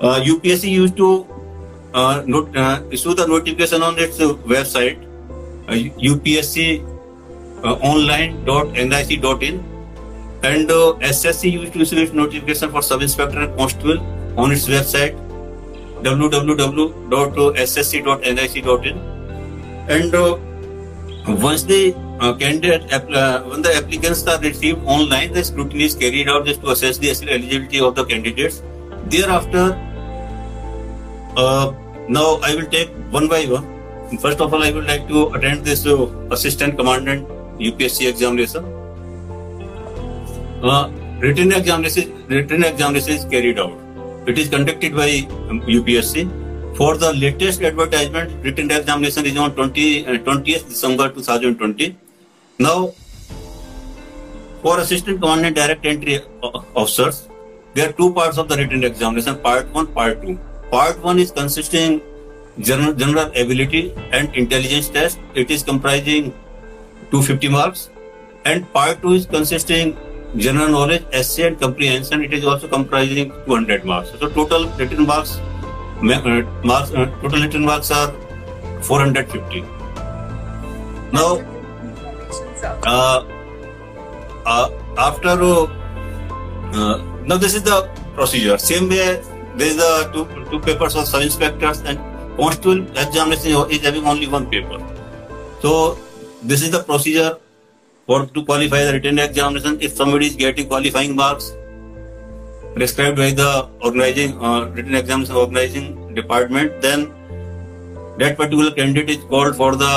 Uh, 0.00 0.20
UPSC 0.24 0.70
used 0.70 0.96
to 0.96 1.26
note 1.96 2.92
issue 2.94 3.14
the 3.14 3.26
notification 3.28 3.82
on 3.82 3.96
its 4.04 4.20
website 4.20 5.96
UPSC 6.02 6.76
online 7.90 8.42
dot 8.44 8.76
N 8.78 8.92
I 8.94 9.04
C 9.04 9.16
dot 9.22 9.42
in 9.44 9.60
and 10.44 10.70
S 11.04 11.24
S 11.26 11.40
C 11.40 11.50
YouTube 11.50 12.16
notification 12.16 12.68
for 12.72 12.82
sub 12.82 13.02
inspector 13.02 13.42
and 13.42 13.56
constable 13.56 13.98
on 14.42 14.52
its 14.52 14.68
website 14.70 15.16
W 16.04 16.28
W 16.28 16.54
W 16.56 16.86
dot 17.14 17.56
S 17.58 17.78
S 17.78 17.90
C 17.90 17.98
dot 18.08 18.24
N 18.26 18.38
I 18.38 18.48
C 18.48 18.60
dot 18.66 18.86
in 18.86 18.98
and 19.90 20.14
once 21.42 21.64
the 21.70 21.80
candidate 22.22 22.82
when 23.52 23.62
the 23.62 23.72
applicants 23.76 24.26
are 24.28 24.40
received 24.42 24.86
online 24.96 25.32
the 25.32 25.42
scrutiny 25.50 25.84
is 25.84 25.94
carried 26.00 26.28
out 26.30 26.46
just 26.48 26.62
to 26.62 26.70
assess 26.70 27.00
the 27.00 27.04
eligibility 27.30 27.80
of 27.88 27.94
the 27.98 28.06
candidates 28.10 28.60
there 28.62 29.30
after 29.30 29.86
Uh, 31.36 31.72
now 32.08 32.38
I 32.42 32.54
will 32.54 32.66
take 32.66 32.90
one 33.10 33.28
by 33.28 33.44
one. 33.46 34.18
First 34.18 34.40
of 34.40 34.54
all, 34.54 34.62
I 34.62 34.70
would 34.72 34.84
like 34.86 35.06
to 35.08 35.26
attend 35.34 35.64
this 35.64 35.84
uh, 35.86 36.06
Assistant 36.30 36.76
Commandant 36.76 37.28
UPSC 37.58 38.08
examination. 38.08 38.64
Uh, 40.62 40.90
written 41.20 41.52
examination, 41.52 42.26
written 42.28 42.64
examination 42.64 43.10
is 43.12 43.24
carried 43.26 43.58
out. 43.58 43.78
It 44.26 44.38
is 44.38 44.48
conducted 44.48 44.94
by 44.94 45.08
UPSC. 45.08 46.24
Um, 46.24 46.74
for 46.74 46.96
the 46.96 47.12
latest 47.12 47.60
advertisement, 47.62 48.42
written 48.44 48.70
examination 48.70 49.26
is 49.26 49.36
on 49.36 49.54
20, 49.54 50.06
uh, 50.06 50.10
20th 50.20 50.68
December 50.68 51.08
2020. 51.10 51.96
Now, 52.58 52.92
for 54.62 54.80
Assistant 54.80 55.20
Commandant 55.20 55.54
Direct 55.56 55.84
Entry 55.84 56.20
uh, 56.42 56.48
Officers, 56.74 57.28
there 57.74 57.90
are 57.90 57.92
two 57.92 58.12
parts 58.14 58.38
of 58.38 58.48
the 58.48 58.56
written 58.56 58.82
examination, 58.84 59.38
part 59.38 59.70
1, 59.72 59.86
part 59.88 60.22
2. 60.22 60.38
Part 60.70 61.02
1 61.02 61.18
is 61.18 61.30
consisting 61.30 62.02
general, 62.60 62.92
general 62.92 63.24
ability 63.28 63.94
and 64.12 64.34
intelligence 64.36 64.90
test. 64.90 65.18
It 65.34 65.50
is 65.50 65.62
comprising 65.62 66.32
250 67.10 67.48
marks. 67.48 67.88
And 68.44 68.70
part 68.74 69.00
2 69.00 69.12
is 69.12 69.24
consisting 69.26 69.96
general 70.36 70.68
knowledge, 70.68 71.04
essay 71.10 71.46
and 71.46 71.58
comprehension. 71.58 72.22
It 72.22 72.34
is 72.34 72.44
also 72.44 72.68
comprising 72.68 73.32
200 73.46 73.84
marks. 73.86 74.10
So 74.10 74.28
total 74.28 74.68
written 74.76 75.06
marks, 75.06 75.38
uh, 75.38 76.02
marks 76.62 76.90
uh, 76.92 77.06
total 77.22 77.40
written 77.40 77.64
marks 77.64 77.90
are 77.90 78.12
450. 78.82 79.62
Now, 81.12 81.40
uh, 82.86 83.24
uh, 84.44 84.70
after 84.98 85.28
uh, 85.30 87.22
now 87.24 87.36
this 87.38 87.54
is 87.54 87.62
the 87.62 87.88
procedure. 88.16 88.58
Same 88.58 88.90
way 88.90 89.18
There 89.58 89.66
is 89.66 89.76
the 89.76 90.08
two, 90.14 90.24
two 90.52 90.60
papers 90.64 90.94
of 90.94 91.04
sub 91.12 91.20
inspectors 91.26 91.78
and 91.80 91.98
constable 92.36 92.80
examination 93.02 93.56
is 93.74 93.80
having 93.84 94.06
only 94.06 94.28
one 94.28 94.46
paper. 94.52 94.78
So 95.62 95.98
this 96.40 96.62
is 96.62 96.70
the 96.70 96.84
procedure 96.84 97.38
for 98.06 98.26
to 98.26 98.44
qualify 98.44 98.84
the 98.84 98.92
written 98.96 99.18
examination. 99.18 99.78
If 99.80 99.96
somebody 100.00 100.28
is 100.28 100.36
getting 100.36 100.68
qualifying 100.68 101.16
marks 101.16 101.48
prescribed 102.76 103.16
by 103.16 103.32
the 103.32 103.68
organizing 103.82 104.38
uh, 104.40 104.66
written 104.76 104.94
examination 104.94 105.34
organizing 105.42 106.14
department, 106.14 106.80
then 106.80 107.10
that 108.20 108.36
particular 108.36 108.70
candidate 108.70 109.10
is 109.18 109.24
called 109.24 109.56
for 109.56 109.74
the 109.74 109.92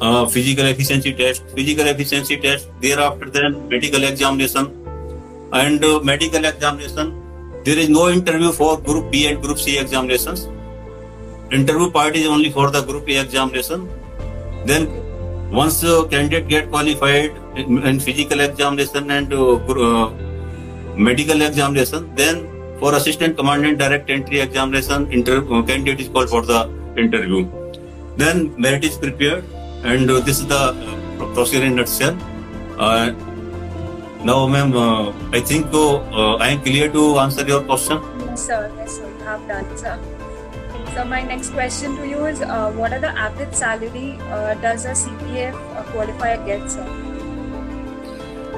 uh, 0.00 0.24
physical 0.24 0.64
efficiency 0.64 1.12
test. 1.12 1.44
Physical 1.54 1.86
efficiency 1.86 2.38
test. 2.40 2.68
Thereafter, 2.80 3.28
then 3.38 3.56
medical 3.68 4.02
examination 4.04 4.68
and 5.52 5.84
uh, 5.84 6.00
medical 6.00 6.42
examination 6.52 7.16
There 7.68 7.78
is 7.78 7.90
no 7.90 8.08
interview 8.08 8.50
for 8.50 8.78
Group 8.80 9.10
B 9.12 9.26
and 9.26 9.42
Group 9.42 9.58
C 9.58 9.76
examinations. 9.78 10.44
interview 11.56 11.88
part 11.96 12.16
is 12.16 12.26
only 12.26 12.48
for 12.50 12.70
the 12.70 12.80
Group 12.82 13.06
A 13.08 13.18
examination. 13.20 13.82
Then, 14.64 14.86
once 15.50 15.78
the 15.82 16.04
candidate 16.04 16.48
get 16.48 16.70
qualified 16.70 17.30
in, 17.56 18.00
physical 18.00 18.40
examination 18.40 19.10
and 19.10 19.30
uh, 19.34 20.08
medical 20.96 21.42
examination, 21.42 22.10
then 22.14 22.40
for 22.78 22.94
assistant 22.94 23.36
commandant 23.36 23.76
direct 23.84 24.08
entry 24.08 24.40
examination, 24.40 25.06
inter- 25.12 25.42
candidate 25.70 26.00
is 26.00 26.08
called 26.08 26.30
for 26.30 26.40
the 26.40 26.70
interview. 26.96 27.46
Then 28.16 28.54
merit 28.58 28.82
is 28.84 28.96
prepared, 28.96 29.44
and 29.84 30.10
uh, 30.10 30.20
this 30.20 30.38
is 30.40 30.46
the 30.46 30.62
uh, 30.72 31.34
procedure 31.34 31.66
in 31.74 31.78
itself 31.86 32.18
Uh, 32.86 33.10
Now, 34.26 34.36
ma'am 34.50 34.72
I 35.34 35.40
think 35.50 35.66
तो 35.72 35.80
I 36.42 36.50
am 36.52 36.58
clear 36.62 36.88
to 36.92 37.02
answer 37.24 37.50
your 37.50 37.60
question 37.66 38.34
sir 38.36 38.38
Yes, 38.38 38.46
sir. 38.46 38.56
Yes, 38.78 39.82
sir. 39.82 39.92
You 40.76 40.94
So 40.96 41.02
my 41.10 41.18
next 41.26 41.52
question 41.58 41.92
to 41.98 42.06
you 42.12 42.22
is, 42.30 42.40
uh, 42.54 42.70
what 42.80 42.94
are 42.96 42.98
the 43.04 43.10
average 43.26 43.52
salary 43.58 44.08
uh, 44.38 44.54
does 44.64 44.86
a 44.92 44.94
CPF 45.00 45.60
qualifier 45.90 46.40
get, 46.48 46.66
sir? 46.74 46.86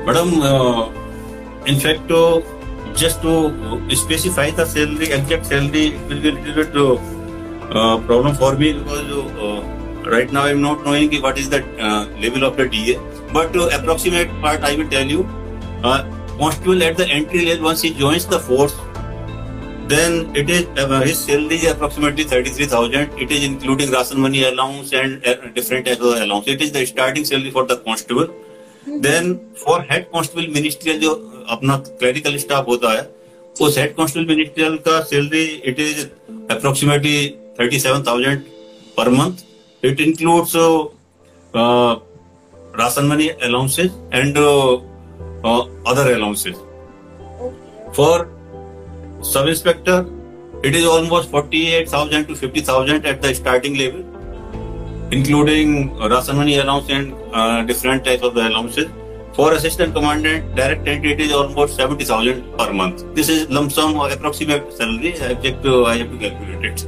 Madam, 0.08 0.32
uh, 0.50 0.84
in 1.72 1.80
fact, 1.82 2.14
just 3.02 3.20
to 3.24 3.82
specify 4.04 4.46
the 4.60 4.66
salary, 4.76 5.08
exact 5.18 5.50
salary, 5.52 5.82
it 5.98 6.14
will 6.14 6.22
be 6.22 6.30
a 6.30 6.54
little 6.54 6.94
bit 6.94 7.76
uh, 7.82 7.98
problem 8.12 8.38
for 8.44 8.50
me 8.64 8.70
because 8.78 9.44
uh, 9.50 9.52
right 10.16 10.32
now 10.38 10.46
I 10.52 10.56
am 10.56 10.64
not 10.68 10.86
knowing 10.88 11.18
what 11.28 11.42
is 11.44 11.52
the 11.56 11.60
uh, 11.90 12.00
level 12.26 12.48
of 12.50 12.56
the 12.62 12.68
DA. 12.76 12.96
But 13.40 13.60
uh, 13.64 13.68
approximate 13.80 14.34
part 14.46 14.66
I 14.70 14.72
will 14.82 14.90
tell 14.98 15.14
you. 15.16 15.28
uh, 15.84 16.02
constable 16.38 16.82
at 16.82 16.96
the 16.96 17.06
entry 17.08 17.44
level 17.46 17.64
once 17.66 17.82
he 17.82 17.92
joins 17.94 18.26
the 18.26 18.38
force 18.38 18.74
then 19.86 20.30
it 20.36 20.48
is 20.48 20.66
uh, 20.78 21.00
his 21.02 21.18
salary 21.18 21.56
is 21.56 21.70
approximately 21.72 22.24
33000 22.24 23.18
it 23.18 23.30
is 23.30 23.44
including 23.44 23.90
ration 23.90 24.20
money 24.20 24.44
allowance 24.44 24.92
and 24.92 25.24
uh, 25.26 25.34
different 25.54 25.88
as 25.88 25.98
well 25.98 26.22
allowance 26.24 26.46
it 26.48 26.60
is 26.62 26.72
the 26.72 26.84
starting 26.86 27.24
salary 27.24 27.50
for 27.50 27.64
the 27.64 27.76
constable 27.78 28.26
mm-hmm. 28.26 29.00
then 29.00 29.40
for 29.54 29.82
head 29.82 30.10
constable 30.12 30.48
ministerial 30.58 31.00
जो 31.08 31.18
अपना 31.56 31.76
clerical 31.98 32.36
staff 32.38 32.66
होता 32.68 32.90
है 32.96 33.08
उस 33.66 33.76
head 33.78 33.94
constable 33.96 34.26
ministerial 34.26 34.76
का 34.86 35.00
salary 35.08 35.42
it 35.70 35.80
is 35.80 35.98
approximately 36.54 38.42
per 38.98 39.04
month 39.16 39.42
it 39.88 40.00
includes 40.06 40.54
uh, 40.60 40.66
uh 41.60 41.92
ration 42.80 43.06
money 43.10 43.28
allowances 43.46 43.90
and 44.20 44.38
uh, 44.38 44.78
or 45.44 45.68
other 45.86 46.12
allowances. 46.14 46.56
For 47.92 48.28
sub 49.22 49.48
inspector, 49.48 50.06
it 50.62 50.74
is 50.74 50.84
almost 50.84 51.30
48,000 51.30 52.26
to 52.26 52.34
50,000 52.34 53.06
at 53.06 53.22
the 53.22 53.34
starting 53.34 53.76
level, 53.76 54.04
including 55.10 55.96
ration 55.98 56.36
money 56.36 56.58
allowance 56.58 56.88
and 56.90 57.14
uh, 57.32 57.62
different 57.62 58.04
types 58.04 58.22
of 58.22 58.36
allowances. 58.36 58.86
For 59.34 59.52
assistant 59.54 59.94
commandant, 59.94 60.54
direct 60.54 60.86
entry, 60.86 61.12
it 61.12 61.20
is 61.20 61.32
almost 61.32 61.76
70,000 61.76 62.56
per 62.58 62.72
month. 62.72 63.04
This 63.14 63.28
is 63.28 63.48
lump 63.48 63.72
sum 63.72 63.94
or 63.96 64.10
approximate 64.10 64.72
salary. 64.74 65.14
I 65.20 65.34
have 65.38 65.62
to, 65.62 65.84
I 65.86 65.96
have 65.98 66.10
to 66.10 66.18
calculate 66.18 66.64
it. 66.64 66.86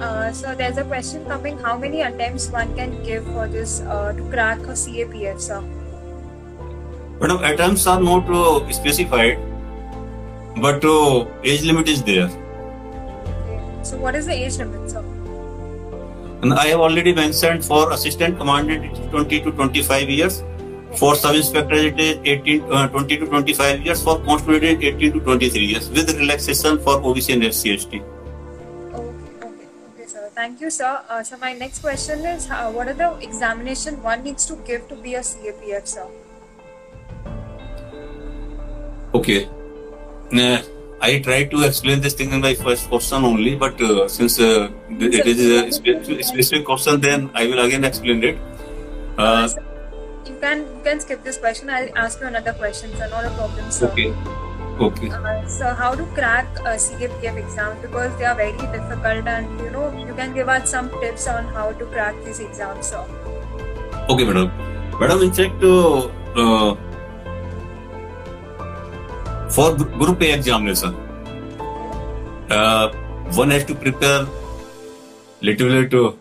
Uh, 0.00 0.32
so 0.32 0.54
there's 0.56 0.76
a 0.76 0.84
question 0.84 1.24
coming: 1.26 1.56
How 1.58 1.78
many 1.78 2.02
attempts 2.02 2.50
one 2.50 2.74
can 2.76 3.00
give 3.04 3.24
for 3.32 3.46
this 3.48 3.80
uh, 3.86 4.12
to 4.12 4.24
crack 4.30 4.58
a 4.68 4.74
CAPF, 4.82 5.40
sir? 5.40 5.62
But 7.18 7.30
atoms 7.42 7.86
are 7.86 7.98
not 7.98 8.28
uh, 8.28 8.70
specified, 8.70 9.38
but 10.60 10.84
uh, 10.84 11.24
age 11.42 11.62
limit 11.62 11.88
is 11.88 12.02
there. 12.02 12.28
So, 13.82 13.96
what 13.98 14.14
is 14.14 14.26
the 14.26 14.34
age 14.34 14.58
limit, 14.58 14.90
sir? 14.90 15.00
And 16.42 16.52
I 16.52 16.66
have 16.66 16.80
already 16.80 17.14
mentioned 17.14 17.64
for 17.64 17.80
assistant 17.92 18.36
commandant 18.36 18.84
it 18.84 18.98
is 18.98 19.08
20 19.10 19.40
to 19.46 19.52
25 19.52 20.10
years. 20.10 20.42
For 20.98 21.14
sub 21.14 21.36
inspector 21.36 21.74
it 21.74 21.98
is 21.98 22.18
18, 22.24 22.62
uh, 22.70 22.88
20 22.88 23.16
to 23.22 23.26
25 23.26 23.86
years. 23.86 24.02
For 24.02 24.18
constable 24.26 24.56
it 24.56 24.64
is 24.64 24.94
18 24.94 25.12
to 25.14 25.20
23 25.20 25.64
years 25.64 25.88
with 25.88 26.12
relaxation 26.20 26.78
for 26.80 27.00
OBC 27.00 27.32
and 27.32 27.44
FCST. 27.48 28.02
Okay, 28.92 29.02
okay, 29.46 29.66
okay, 29.94 30.06
sir. 30.06 30.28
Thank 30.34 30.60
you, 30.60 30.68
sir. 30.68 31.00
Uh, 31.08 31.22
so 31.22 31.38
my 31.38 31.54
next 31.54 31.78
question 31.78 32.26
is, 32.26 32.46
uh, 32.50 32.70
what 32.70 32.88
are 32.88 32.92
the 33.04 33.10
examination 33.24 34.02
one 34.02 34.22
needs 34.22 34.44
to 34.44 34.56
give 34.68 34.86
to 34.90 34.96
be 34.96 35.14
a 35.14 35.20
CAPF, 35.20 35.86
sir? 35.86 36.04
Okay. 39.26 39.48
Nah, 40.30 40.58
I 41.02 41.18
tried 41.18 41.50
to 41.50 41.64
explain 41.66 41.98
this 42.00 42.14
thing 42.14 42.30
in 42.32 42.38
my 42.40 42.54
first 42.54 42.86
question 42.88 43.24
only, 43.26 43.56
but 43.58 43.74
uh, 43.82 44.06
since 44.06 44.38
uh, 44.38 44.68
it 44.90 45.26
is 45.26 45.40
a 45.44 45.72
specific, 46.22 46.62
question, 46.64 47.00
then 47.02 47.26
I 47.34 47.48
will 47.50 47.58
again 47.58 47.82
explain 47.82 48.22
it. 48.22 48.38
Uh, 49.18 49.48
you 50.30 50.38
can 50.40 50.60
you 50.62 50.80
can 50.86 51.00
skip 51.02 51.24
this 51.26 51.38
question. 51.42 51.68
I'll 51.74 51.90
ask 52.04 52.20
you 52.22 52.28
another 52.30 52.52
question. 52.54 52.94
So 53.00 53.10
not 53.10 53.24
a 53.26 53.34
problem, 53.40 53.66
sir. 53.68 53.90
Okay. 53.90 54.14
Okay. 54.90 55.10
Uh, 55.10 55.42
so 55.50 55.74
how 55.74 55.92
to 55.98 56.06
crack 56.20 56.46
uh, 56.62 56.78
CAPF 57.02 57.34
exam? 57.44 57.74
because 57.82 58.14
they 58.18 58.24
are 58.30 58.36
very 58.38 58.54
difficult, 58.78 59.26
and 59.36 59.50
you 59.66 59.70
know 59.74 59.90
you 60.06 60.14
can 60.14 60.34
give 60.38 60.46
us 60.48 60.70
some 60.70 60.86
tips 61.02 61.26
on 61.26 61.50
how 61.58 61.70
to 61.82 61.86
crack 61.90 62.14
these 62.24 62.38
exams, 62.48 62.92
sir. 62.94 63.02
Okay, 64.08 64.22
madam. 64.22 64.54
Madam, 65.02 65.22
in 65.30 65.32
fact, 65.42 65.66
uh, 65.66 66.06
uh, 66.44 66.76
for 69.56 69.74
group 69.74 70.20
A 70.20 70.32
examination, 70.34 70.94
uh, 72.50 72.92
one 73.42 73.50
has 73.50 73.64
to 73.64 73.74
prepare 73.74 74.26
little 75.40 75.70
bit 75.82 76.18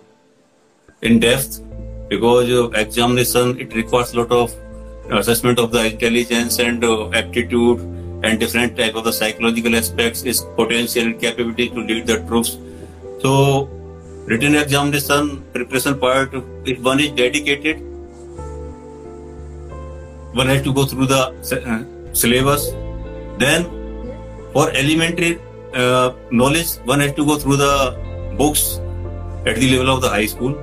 in 1.01 1.20
depth 1.20 1.60
because 2.08 2.72
examination 2.75 3.60
it 3.60 3.75
requires 3.75 4.13
a 4.13 4.20
lot 4.22 4.32
of 4.32 4.56
assessment 5.12 5.60
of 5.60 5.72
the 5.74 5.84
intelligence 5.88 6.60
and 6.60 6.82
uh, 6.86 7.10
aptitude 7.10 7.80
and 8.24 8.39
different 8.39 8.77
type 8.77 8.96
of 8.96 9.04
the 9.04 9.12
psychological 9.12 9.75
aspects 9.75 10.24
is 10.24 10.39
potential 10.56 11.12
capability 11.13 11.68
to 11.70 11.82
lead 11.82 12.08
the 12.08 12.20
troops 12.27 12.58
so 13.22 13.34
written 14.27 14.56
examination 14.56 15.44
preparation 15.51 16.00
part 16.06 16.32
if 16.63 16.80
one 16.80 17.00
is 17.01 17.12
dedicated 17.24 17.80
one 20.42 20.48
has 20.48 20.62
to 20.63 20.74
go 20.74 20.86
through 20.86 21.06
the 21.06 21.22
uh, 21.74 21.84
syllabus 22.13 22.72
Then, 23.38 23.65
for 24.54 24.70
elementary 24.72 25.39
uh, 25.74 26.13
knowledge, 26.32 26.75
one 26.86 27.01
has 27.01 27.12
to 27.13 27.25
go 27.25 27.38
through 27.38 27.58
the 27.58 28.36
books 28.38 28.80
at 29.46 29.58
the 29.58 29.72
level 29.77 29.94
of 29.96 30.01
the 30.01 30.10
high 30.10 30.25
school, 30.25 30.56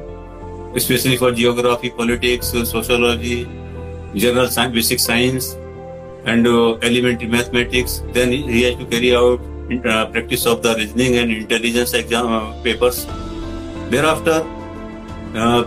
especially 0.75 1.17
for 1.17 1.33
geography, 1.33 1.91
politics, 1.91 2.49
sociology, 2.49 3.45
general 4.14 4.49
science, 4.49 4.73
basic 4.75 5.00
science, 5.00 5.55
and 6.25 6.47
uh, 6.47 6.76
elementary 6.83 7.29
mathematics. 7.29 8.02
Then 8.12 8.33
he 8.33 8.62
has 8.62 8.75
to 8.76 8.87
carry 8.87 9.14
out 9.14 9.41
uh, 9.85 10.07
practice 10.07 10.47
of 10.47 10.62
the 10.62 10.75
reasoning 10.75 11.17
and 11.19 11.31
intelligence 11.31 11.93
exam 11.93 12.33
uh, 12.33 12.52
papers. 12.62 13.07
Thereafter, 13.91 14.47
uh, 15.35 15.64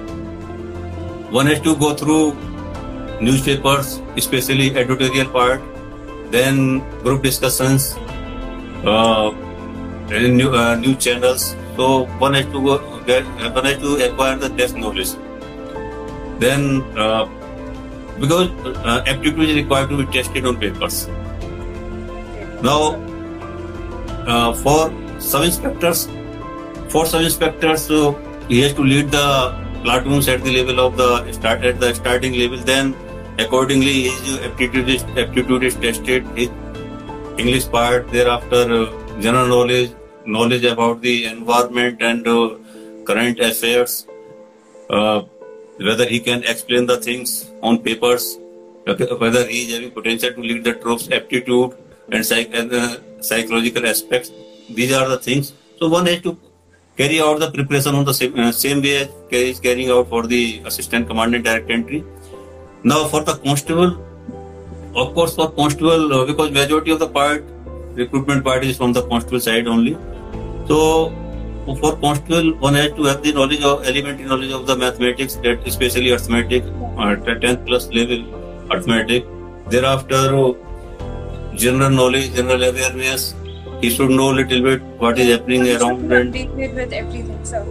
one 1.30 1.46
has 1.46 1.62
to 1.62 1.76
go 1.76 1.94
through 1.94 2.34
newspapers, 3.22 4.02
especially 4.18 4.76
editorial 4.76 5.28
part, 5.30 5.62
then 6.32 6.80
group 7.04 7.22
discussions, 7.24 7.96
uh, 8.86 9.32
new 10.10 10.50
uh, 10.54 10.76
new 10.76 10.96
channels. 10.96 11.56
So 11.76 12.06
one 12.20 12.34
has 12.34 12.46
to 12.48 12.62
go, 12.64 13.02
get, 13.04 13.24
uh, 13.44 13.52
one 13.52 13.66
has 13.66 13.78
to 13.78 14.10
acquire 14.10 14.38
the 14.38 14.50
best 14.50 14.76
knowledge. 14.76 15.12
Then 16.40 16.82
uh, 16.98 17.26
because 18.20 18.50
uh, 18.86 19.04
aptitude 19.06 19.50
is 19.50 19.56
required 19.56 19.90
to 19.90 20.06
be 20.06 20.12
tested 20.12 20.46
on 20.46 20.58
papers. 20.58 21.08
Now 22.64 22.96
uh, 24.28 24.54
for 24.54 24.94
some 25.20 25.44
inspectors, 25.44 26.08
for 26.90 27.06
some 27.06 27.24
inspectors, 27.24 27.86
so 27.86 28.14
he 28.48 28.62
has 28.62 28.74
to 28.74 28.82
lead 28.84 29.12
the 29.12 29.52
platoons 29.84 30.28
at 30.28 30.44
the 30.44 30.52
level 30.52 30.80
of 30.86 30.98
the 30.98 31.30
start 31.34 31.64
at 31.64 31.80
the 31.80 31.94
starting 31.94 32.34
level. 32.34 32.58
Then 32.58 32.96
Accordingly, 33.38 34.04
his 34.10 34.40
aptitude 34.40 34.88
is, 34.90 35.04
aptitude 35.26 35.64
is 35.64 35.76
tested. 35.76 36.26
His 36.38 36.50
English 37.38 37.68
part 37.70 38.10
thereafter 38.10 38.62
uh, 38.74 39.20
general 39.20 39.48
knowledge, 39.48 39.94
knowledge 40.26 40.64
about 40.64 41.02
the 41.02 41.26
environment 41.26 42.02
and 42.02 42.26
uh, 42.26 42.56
current 43.04 43.38
affairs. 43.40 44.08
Uh, 44.90 45.24
whether 45.78 46.06
he 46.08 46.22
can 46.22 46.44
explain 46.44 46.86
the 46.86 46.96
things 47.02 47.52
on 47.62 47.80
papers, 47.80 48.38
whether 48.86 49.46
he 49.48 49.60
is 49.66 49.74
having 49.74 49.92
potential 49.92 50.32
to 50.34 50.40
lead 50.40 50.64
the 50.64 50.74
troops, 50.76 51.10
aptitude 51.12 51.76
and, 52.14 52.26
psych- 52.26 52.54
and 52.54 52.72
uh, 52.72 52.98
psychological 53.20 53.86
aspects. 53.86 54.32
These 54.70 54.94
are 54.94 55.10
the 55.10 55.18
things. 55.18 55.52
So 55.78 55.90
one 55.90 56.06
has 56.06 56.22
to 56.22 56.38
carry 56.96 57.20
out 57.20 57.40
the 57.40 57.52
preparation 57.52 57.96
on 57.96 58.06
the 58.06 58.14
same, 58.14 58.40
uh, 58.40 58.54
same 58.54 58.82
way 58.82 58.98
as 59.02 59.10
he 59.30 59.50
is 59.50 59.60
carrying 59.60 59.90
out 59.90 60.08
for 60.08 60.26
the 60.26 60.62
assistant 60.64 61.08
commandant 61.10 61.44
direct 61.44 61.70
entry. 61.70 62.06
Now 62.90 63.08
for 63.08 63.22
the 63.28 63.34
constable, 63.44 63.94
of 64.96 65.16
course 65.16 65.36
for 65.36 65.50
constable 65.52 66.04
uh, 66.14 66.24
because 66.24 66.52
majority 66.52 66.92
of 66.92 67.00
the 67.00 67.08
part 67.08 67.44
recruitment 67.96 68.44
part 68.44 68.64
is 68.64 68.78
from 68.78 68.94
the 68.94 69.02
constable 69.08 69.40
side 69.40 69.66
only. 69.68 69.94
So 70.68 71.12
for 71.82 71.96
constable 71.98 72.52
one 72.66 72.76
has 72.76 72.92
to 72.92 73.06
have 73.06 73.24
the 73.24 73.32
knowledge 73.34 73.64
of 73.64 73.88
elementary 73.88 74.26
knowledge 74.28 74.52
of 74.52 74.68
the 74.68 74.76
mathematics, 74.76 75.34
that 75.42 75.66
especially 75.66 76.12
arithmetic, 76.12 76.62
uh, 77.06 77.16
10th 77.46 77.66
plus 77.66 77.88
level 77.90 78.22
arithmetic. 78.72 79.26
Thereafter 79.72 80.22
uh, 80.46 80.54
general 81.56 81.90
knowledge, 81.90 82.36
general 82.36 82.64
awareness. 82.70 83.34
He 83.82 83.90
should 83.90 84.12
know 84.12 84.30
a 84.32 84.36
little 84.42 84.62
bit 84.62 84.84
what 85.00 85.18
is 85.18 85.36
happening 85.36 85.66
so 85.66 85.90
around. 85.90 86.08
be 86.08 86.18
updated 86.20 86.56
with 86.76 86.94
everything, 86.94 87.44
sir. 87.52 87.66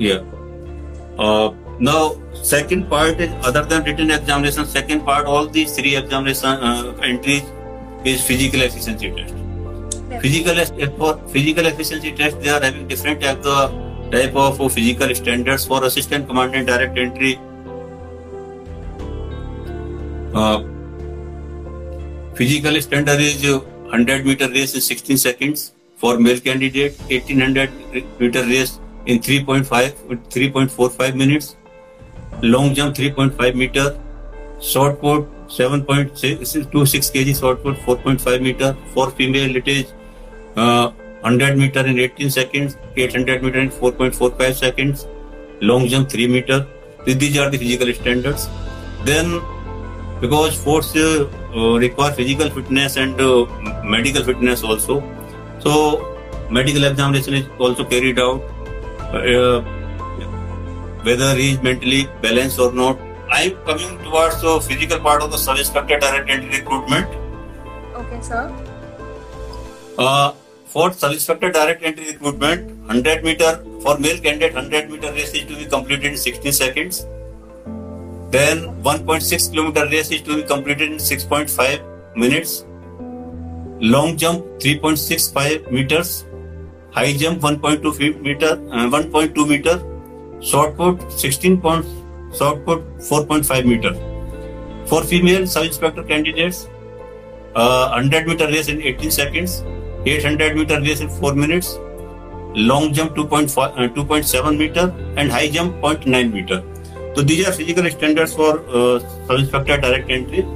Yeah. 0.00 0.22
Uh, 1.16 1.52
Now, 1.80 2.20
second 2.42 2.90
part 2.90 3.20
is 3.20 3.30
other 3.46 3.62
than 3.64 3.84
written 3.84 4.10
examination, 4.10 4.66
second 4.66 5.04
part, 5.04 5.26
all 5.26 5.46
these 5.46 5.76
three 5.76 5.94
examination 5.96 6.46
uh, 6.48 6.96
entries 7.04 7.44
is 8.04 8.20
physical 8.20 8.62
efficiency 8.62 9.12
test. 9.12 9.32
Yeah. 10.10 10.18
Physical 10.18 10.64
for 10.96 11.16
physical 11.28 11.66
efficiency 11.66 12.10
test, 12.12 12.40
they 12.40 12.48
are 12.50 12.60
having 12.60 12.88
different 12.88 13.20
type 13.22 13.46
of, 13.46 14.10
type 14.10 14.34
of 14.34 14.58
physical 14.72 15.14
standards 15.14 15.64
for 15.66 15.84
assistant 15.84 16.26
commandant 16.26 16.66
direct 16.66 16.98
entry. 16.98 17.38
Uh, 20.34 20.64
physical 22.34 22.80
standard 22.82 23.20
is 23.20 23.48
100 23.48 24.26
meter 24.26 24.48
race 24.48 24.74
in 24.74 24.80
16 24.80 25.16
seconds 25.16 25.72
for 25.96 26.18
male 26.18 26.40
candidate, 26.40 26.98
1800 27.08 27.70
meter 28.18 28.42
race 28.46 28.80
in 29.06 29.20
3.5 29.20 29.64
3.45 29.64 31.14
minutes 31.14 31.56
long 32.42 32.74
jump 32.74 32.96
3.5 32.96 33.54
meter, 33.54 33.96
short 34.60 35.00
put 35.00 35.26
7.26 35.48 36.66
kg 36.70 37.40
short 37.40 37.62
put 37.62 37.76
4.5 37.78 38.42
meter, 38.42 38.76
for 38.92 39.10
female 39.10 39.56
it 39.56 39.66
is 39.66 39.92
100 40.54 40.94
uh, 41.24 41.56
meter 41.56 41.86
in 41.86 41.98
18 41.98 42.30
seconds, 42.30 42.76
800 42.96 43.42
meter 43.42 43.60
in 43.60 43.70
4.45 43.70 44.54
seconds, 44.54 45.06
long 45.60 45.86
jump 45.86 46.08
3 46.10 46.26
meter. 46.28 46.66
These 47.04 47.38
are 47.38 47.48
the 47.48 47.56
physical 47.56 47.92
standards. 47.94 48.50
Then 49.04 49.40
because 50.20 50.58
sports 50.58 50.94
uh, 50.94 51.26
require 51.54 52.12
physical 52.12 52.50
fitness 52.50 52.96
and 52.96 53.18
uh, 53.20 53.46
medical 53.82 54.22
fitness 54.22 54.62
also, 54.62 55.02
so 55.60 56.16
medical 56.50 56.84
examination 56.84 57.34
is 57.34 57.46
also 57.58 57.84
carried 57.84 58.18
out 58.18 59.64
whether 61.08 61.30
he 61.40 61.44
is 61.52 61.60
mentally 61.68 62.00
balanced 62.24 62.62
or 62.64 62.70
not. 62.80 63.04
I'm 63.36 63.54
coming 63.68 63.96
towards 64.08 64.38
the 64.46 64.52
physical 64.68 65.00
part 65.06 65.22
of 65.26 65.30
the 65.36 65.40
service 65.46 65.62
inspector 65.68 65.96
direct 66.04 66.30
entry 66.36 66.58
recruitment. 66.60 67.16
Okay, 68.02 68.20
sir. 68.28 68.42
Uh, 70.06 70.28
for 70.74 70.84
service 71.00 71.20
inspector 71.22 71.50
direct 71.58 71.86
entry 71.90 72.08
recruitment, 72.12 72.68
100 72.92 73.24
meter 73.28 73.52
for 73.86 73.94
male 74.06 74.20
candidate, 74.26 74.58
100 74.62 74.90
meter 74.92 75.12
race 75.18 75.32
is 75.42 75.46
to 75.52 75.58
be 75.64 75.66
completed 75.76 76.10
in 76.12 76.16
16 76.24 76.56
seconds. 76.60 77.00
Then 78.38 78.64
1.6 78.86 79.28
kilometer 79.52 79.84
race 79.96 80.10
is 80.18 80.22
to 80.30 80.36
be 80.40 80.48
completed 80.54 80.94
in 80.94 80.98
6.5 81.10 81.92
minutes. 82.24 82.56
Long 83.96 84.16
jump 84.22 84.48
3.65 84.66 85.70
meters. 85.76 86.14
High 86.96 87.12
jump 87.22 87.48
1.2 87.66 88.08
meter, 88.28 88.52
uh, 88.80 88.88
1.2 88.96 89.46
meter 89.54 89.76
short 90.40 90.76
put 90.76 90.98
16 91.12 91.60
pounds, 91.60 91.86
short 92.38 92.64
put 92.64 92.82
4.5 92.98 93.64
meter. 93.66 93.94
For 94.86 95.02
female 95.04 95.46
sub 95.46 95.64
inspector 95.64 96.02
candidates, 96.02 96.66
uh, 97.54 97.88
100 97.90 98.26
meter 98.26 98.46
race 98.46 98.68
in 98.68 98.80
18 98.80 99.10
seconds, 99.10 99.62
800 100.06 100.56
meter 100.56 100.80
race 100.80 101.00
in 101.00 101.08
4 101.08 101.34
minutes, 101.34 101.78
long 102.54 102.92
jump 102.92 103.14
2.5, 103.14 103.56
uh, 103.58 103.88
2.7 103.94 104.56
meter, 104.56 104.94
and 105.16 105.30
high 105.30 105.48
jump 105.48 105.74
0.9 105.82 106.32
meter. 106.32 106.62
So 107.14 107.22
these 107.22 107.46
are 107.48 107.52
physical 107.52 107.88
standards 107.90 108.34
for 108.34 108.60
uh, 108.68 109.00
sub 109.26 109.38
inspector 109.40 109.76
direct 109.76 110.10
entry. 110.10 110.46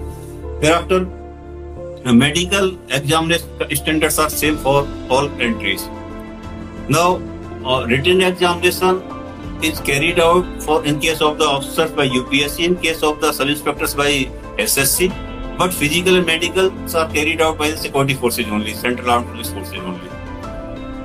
Thereafter, 0.60 1.06
medical 2.04 2.78
examination 2.90 3.48
standards 3.74 4.18
are 4.18 4.30
same 4.30 4.56
for 4.58 4.86
all 5.10 5.28
entries. 5.42 5.88
Now, 6.88 7.16
uh, 7.64 7.86
written 7.86 8.22
examination 8.22 9.02
is 9.64 9.81
carried 9.87 10.18
out 10.20 10.44
for 10.62 10.85
in 10.85 10.98
case 10.98 11.20
of 11.20 11.38
the 11.38 11.44
officers 11.44 11.90
by 11.92 12.07
UPSC, 12.09 12.64
in 12.64 12.77
case 12.77 13.03
of 13.03 13.20
the 13.20 13.33
sub 13.33 13.48
inspectors 13.48 13.94
by 13.94 14.09
SSC, 14.64 15.11
but 15.59 15.72
physical 15.72 16.16
and 16.16 16.27
medicals 16.27 16.94
are 16.94 17.09
carried 17.11 17.40
out 17.40 17.59
by 17.59 17.70
the 17.70 17.77
security 17.77 18.14
forces 18.14 18.46
only, 18.48 18.72
Central 18.75 19.11
Armed 19.11 19.29
Police 19.29 19.51
forces 19.51 19.75
only. 19.75 20.09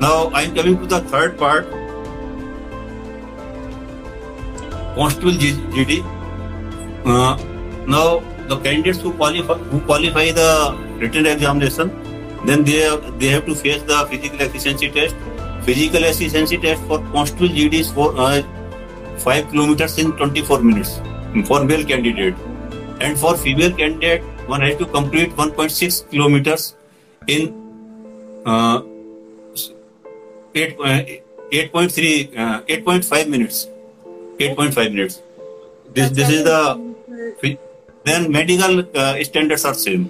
Now 0.01 0.29
I 0.33 0.41
am 0.43 0.55
coming 0.55 0.79
to 0.79 0.85
the 0.87 1.01
third 1.01 1.37
part, 1.37 1.69
Constable 4.95 5.33
GD. 5.41 6.01
Uh, 7.05 7.37
now 7.85 8.19
the 8.47 8.57
candidates 8.57 8.99
who 8.99 9.13
qualify 9.13 9.53
who 9.73 9.79
qualify 9.81 10.31
the 10.31 10.49
written 10.97 11.25
examination, 11.25 11.91
then 12.45 12.63
they 12.63 12.81
they 13.19 13.27
have 13.27 13.45
to 13.45 13.55
face 13.55 13.83
the 13.83 14.05
physical 14.09 14.41
efficiency 14.47 14.89
test 14.91 15.15
Physical 15.67 16.05
efficiency 16.07 16.55
test 16.57 16.79
for 16.89 16.99
constable 17.11 17.49
GD 17.53 17.79
is 17.83 17.89
for 17.91 18.13
uh, 18.17 18.39
5 19.23 19.49
kilometers 19.51 19.97
in 19.99 20.13
24 20.15 20.61
minutes 20.63 21.01
for 21.45 21.59
male 21.67 21.83
candidate. 21.85 22.35
And 23.03 23.17
for 23.19 23.35
female 23.35 23.73
candidate, 23.75 24.21
one 24.47 24.61
has 24.63 24.77
to 24.79 24.85
complete 24.87 25.35
1.6 25.35 26.07
kilometers 26.09 26.73
in 27.27 27.51
uh, 28.47 28.79
8, 30.55 30.77
uh, 30.79 31.03
8.3, 31.51 32.39
uh, 32.39 32.61
8.5 32.63 33.27
minutes. 33.27 33.67
8.5 34.39 34.75
minutes. 34.87 35.21
This, 35.93 36.11
this 36.15 36.29
is 36.29 36.45
the, 36.45 36.79
then 38.05 38.31
medical 38.31 38.83
standards 39.21 39.65
are 39.65 39.73
same. 39.73 40.09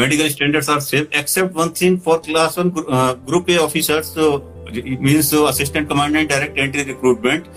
medical 0.00 0.28
standards 0.34 0.68
are 0.72 0.80
same 0.90 1.06
except 1.20 1.54
one 1.60 1.70
thing 1.80 1.94
for 2.06 2.14
class 2.28 2.56
one 2.62 2.70
uh, 2.96 3.14
group 3.28 3.48
A 3.56 3.60
officers. 3.66 4.06
So 4.16 4.24
it 4.68 5.00
means 5.00 5.28
so 5.30 5.46
uh, 5.46 5.50
assistant 5.50 5.88
commandant 5.88 6.28
direct 6.28 6.58
entry 6.58 6.84
recruitment. 6.84 7.48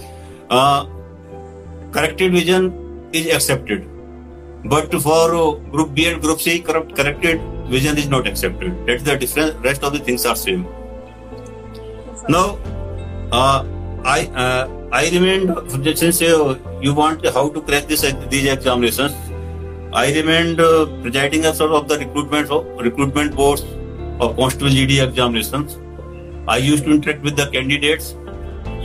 Uh, 0.50 0.86
corrected 1.92 2.32
vision 2.40 2.68
is 3.20 3.28
accepted, 3.36 3.86
but 4.76 4.96
for 5.08 5.22
uh, 5.42 5.48
group 5.78 5.94
B 5.94 6.08
and 6.12 6.22
group 6.22 6.40
C, 6.42 6.60
corrupt, 6.70 6.96
corrected 7.02 7.42
vision 7.78 7.98
is 7.98 8.08
not 8.16 8.26
accepted. 8.34 8.76
That's 8.88 9.04
the 9.12 9.18
difference. 9.18 9.56
Rest 9.72 9.84
of 9.84 9.94
the 9.94 10.00
things 10.10 10.26
are 10.26 10.36
same. 10.46 10.66
Now, 12.38 12.46
uh, 13.44 13.66
I 14.18 14.20
I 15.02 15.04
remained 15.18 15.58
since 16.04 16.22
you 16.88 16.94
want 17.04 17.28
how 17.40 17.48
to 17.58 17.62
crack 17.72 17.88
this 17.94 18.08
these 18.36 18.54
examinations. 18.58 19.26
I 19.92 20.12
remained 20.14 20.60
uh, 20.62 20.86
presiding 21.02 21.48
officer 21.48 21.66
of 21.70 21.88
the 21.88 21.98
recruitment 21.98 22.52
of 22.52 22.66
recruitment 22.80 23.36
boards 23.36 23.64
of 24.20 24.36
constable 24.36 24.70
GD 24.70 25.04
examinations. 25.08 25.80
I 26.48 26.58
used 26.58 26.86
to 26.86 26.92
interact 26.92 27.24
with 27.24 27.36
the 27.36 27.50
candidates. 27.50 28.12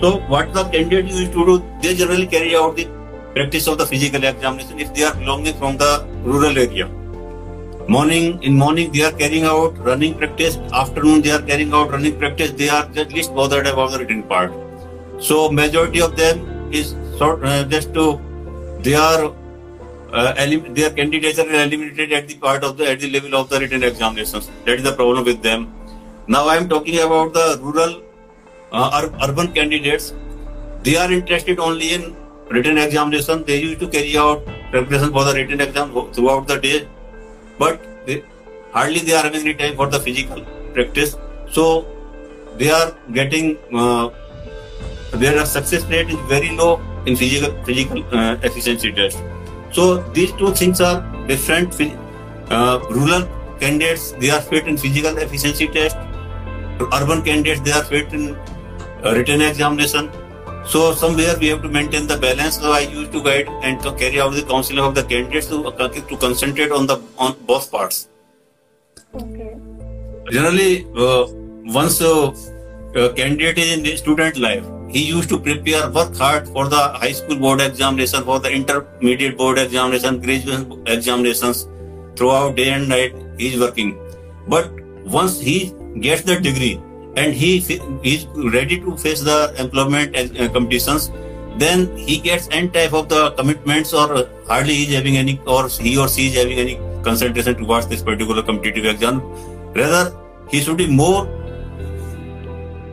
So 0.00 0.20
what 0.28 0.54
the 0.54 0.64
candidates 0.64 1.14
used 1.14 1.32
to 1.32 1.44
do, 1.44 1.72
they 1.82 1.94
generally 1.94 2.26
carry 2.26 2.56
out 2.56 2.76
the 2.76 2.86
practice 3.34 3.66
of 3.66 3.76
the 3.76 3.86
physical 3.86 4.24
examination 4.24 4.80
if 4.80 4.94
they 4.94 5.02
are 5.02 5.12
belonging 5.14 5.54
from 5.58 5.76
the 5.76 6.06
rural 6.24 6.56
area. 6.56 6.86
Morning 7.86 8.42
in 8.42 8.54
morning 8.54 8.90
they 8.90 9.02
are 9.02 9.12
carrying 9.12 9.44
out 9.44 9.76
running 9.80 10.14
practice. 10.16 10.56
Afternoon 10.72 11.20
they 11.20 11.32
are 11.32 11.42
carrying 11.42 11.74
out 11.74 11.90
running 11.90 12.18
practice. 12.18 12.50
They 12.52 12.70
are 12.70 12.86
just 12.92 13.12
least 13.12 13.34
bothered 13.34 13.66
about 13.66 13.90
the 13.90 13.98
written 13.98 14.22
part. 14.22 14.54
So 15.20 15.50
majority 15.50 16.00
of 16.00 16.16
them 16.16 16.72
is 16.72 16.96
sort 17.18 17.44
uh, 17.44 17.64
just 17.64 17.92
to 17.92 18.18
they 18.80 18.94
are 18.94 19.34
uh, 20.22 20.32
elim- 20.38 20.66
their 20.74 20.90
candidates 20.90 21.38
are 21.38 21.48
eliminated 21.66 22.12
at 22.18 22.28
the 22.28 22.36
part 22.44 22.64
of 22.68 22.76
the 22.80 22.90
at 22.92 23.00
the 23.04 23.10
level 23.14 23.34
of 23.40 23.48
the 23.52 23.58
written 23.60 23.82
examinations. 23.90 24.50
That 24.66 24.78
is 24.82 24.84
the 24.84 24.92
problem 24.98 25.24
with 25.30 25.42
them. 25.46 25.70
Now 26.34 26.46
I 26.54 26.56
am 26.56 26.68
talking 26.68 26.98
about 27.06 27.32
the 27.38 27.46
rural, 27.62 27.96
uh, 28.50 28.88
ur- 29.00 29.14
urban 29.28 29.52
candidates. 29.58 30.12
They 30.84 30.96
are 31.04 31.10
interested 31.18 31.58
only 31.58 31.92
in 31.98 32.06
written 32.48 32.78
examination. 32.84 33.44
They 33.50 33.58
used 33.64 33.80
to 33.86 33.88
carry 33.96 34.16
out 34.26 34.46
preparation 34.76 35.12
for 35.18 35.24
the 35.24 35.34
written 35.40 35.66
exam 35.68 35.92
throughout 36.12 36.46
the 36.52 36.58
day, 36.68 36.88
but 37.58 37.90
they, 38.06 38.22
hardly 38.78 39.00
they 39.10 39.14
are 39.20 39.24
having 39.28 39.44
any 39.48 39.54
time 39.66 39.76
for 39.82 39.88
the 39.96 40.00
physical 40.08 40.44
practice. 40.78 41.16
So 41.58 41.68
they 42.58 42.70
are 42.70 42.88
getting 43.20 43.50
uh, 43.84 44.10
their 45.24 45.44
success 45.44 45.82
rate 45.96 46.08
is 46.18 46.24
very 46.38 46.54
low 46.62 46.72
in 47.06 47.16
physical 47.16 47.56
physical 47.64 48.04
uh, 48.16 48.32
efficiency 48.50 48.92
test. 48.92 49.24
So 49.74 49.84
these 50.18 50.30
two 50.40 50.52
things 50.52 50.80
are 50.80 51.00
different. 51.26 51.74
Uh, 52.50 52.78
rural 52.90 53.24
candidates 53.58 54.12
they 54.22 54.30
are 54.30 54.40
fit 54.40 54.68
in 54.68 54.76
physical 54.76 55.16
efficiency 55.18 55.66
test. 55.76 55.96
Urban 56.98 57.22
candidates 57.28 57.60
they 57.62 57.72
are 57.72 57.82
fit 57.82 58.12
in 58.12 58.28
uh, 58.28 59.12
written 59.16 59.40
examination. 59.40 60.10
So 60.64 60.94
somewhere 60.94 61.34
we 61.40 61.48
have 61.48 61.62
to 61.62 61.68
maintain 61.68 62.06
the 62.06 62.16
balance. 62.16 62.60
So 62.60 62.70
I 62.72 62.80
used 62.98 63.10
to 63.16 63.22
guide 63.24 63.48
and 63.64 63.80
to 63.82 63.92
carry 63.94 64.20
out 64.20 64.32
the 64.38 64.42
counseling 64.44 64.78
of 64.84 64.94
the 64.94 65.02
candidates 65.02 65.46
to, 65.48 65.66
uh, 65.66 65.88
to 65.88 66.16
concentrate 66.18 66.70
on 66.70 66.86
the 66.86 66.98
on 67.18 67.34
both 67.44 67.70
parts. 67.72 68.08
Okay. 69.14 69.56
Generally, 70.30 70.86
uh, 70.96 71.26
once 71.80 72.00
a 72.00 72.10
uh, 72.10 72.32
uh, 72.94 73.12
candidate 73.14 73.58
is 73.58 73.76
in 73.76 73.82
the 73.82 73.96
student 73.96 74.36
life, 74.38 74.64
he 74.94 75.02
used 75.02 75.28
to 75.30 75.38
prepare, 75.46 75.90
work 75.90 76.16
hard 76.16 76.48
for 76.54 76.68
the 76.74 76.80
high 77.02 77.10
school 77.20 77.36
board 77.44 77.60
examination, 77.60 78.22
for 78.28 78.38
the 78.38 78.50
intermediate 78.58 79.36
board 79.36 79.58
examination, 79.58 80.20
graduation 80.20 80.82
examinations. 80.86 81.66
Throughout 82.18 82.54
day 82.54 82.68
and 82.74 82.88
night, 82.88 83.16
he 83.36 83.48
is 83.52 83.60
working. 83.60 83.90
But 84.46 84.70
once 85.16 85.40
he 85.40 85.56
gets 86.04 86.22
the 86.22 86.36
degree 86.40 86.80
and 87.16 87.34
he 87.34 87.50
is 88.12 88.26
ready 88.56 88.78
to 88.86 88.96
face 88.96 89.20
the 89.20 89.38
employment 89.58 90.14
uh, 90.16 90.48
competitions, 90.52 91.10
then 91.56 91.82
he 91.96 92.18
gets 92.18 92.48
any 92.52 92.68
type 92.68 92.92
of 92.92 93.08
the 93.08 93.30
commitments 93.32 93.92
or 93.92 94.06
hardly 94.46 94.74
he 94.74 94.84
is 94.84 94.94
having 94.94 95.16
any, 95.16 95.40
or 95.44 95.68
he 95.68 95.98
or 95.98 96.08
she 96.08 96.28
is 96.28 96.36
having 96.36 96.58
any 96.66 96.76
concentration 97.02 97.56
towards 97.56 97.88
this 97.88 98.00
particular 98.02 98.42
competitive 98.44 98.84
exam. 98.84 99.20
Rather, 99.74 100.16
he 100.50 100.60
should 100.60 100.76
be 100.76 100.86
more 100.86 101.26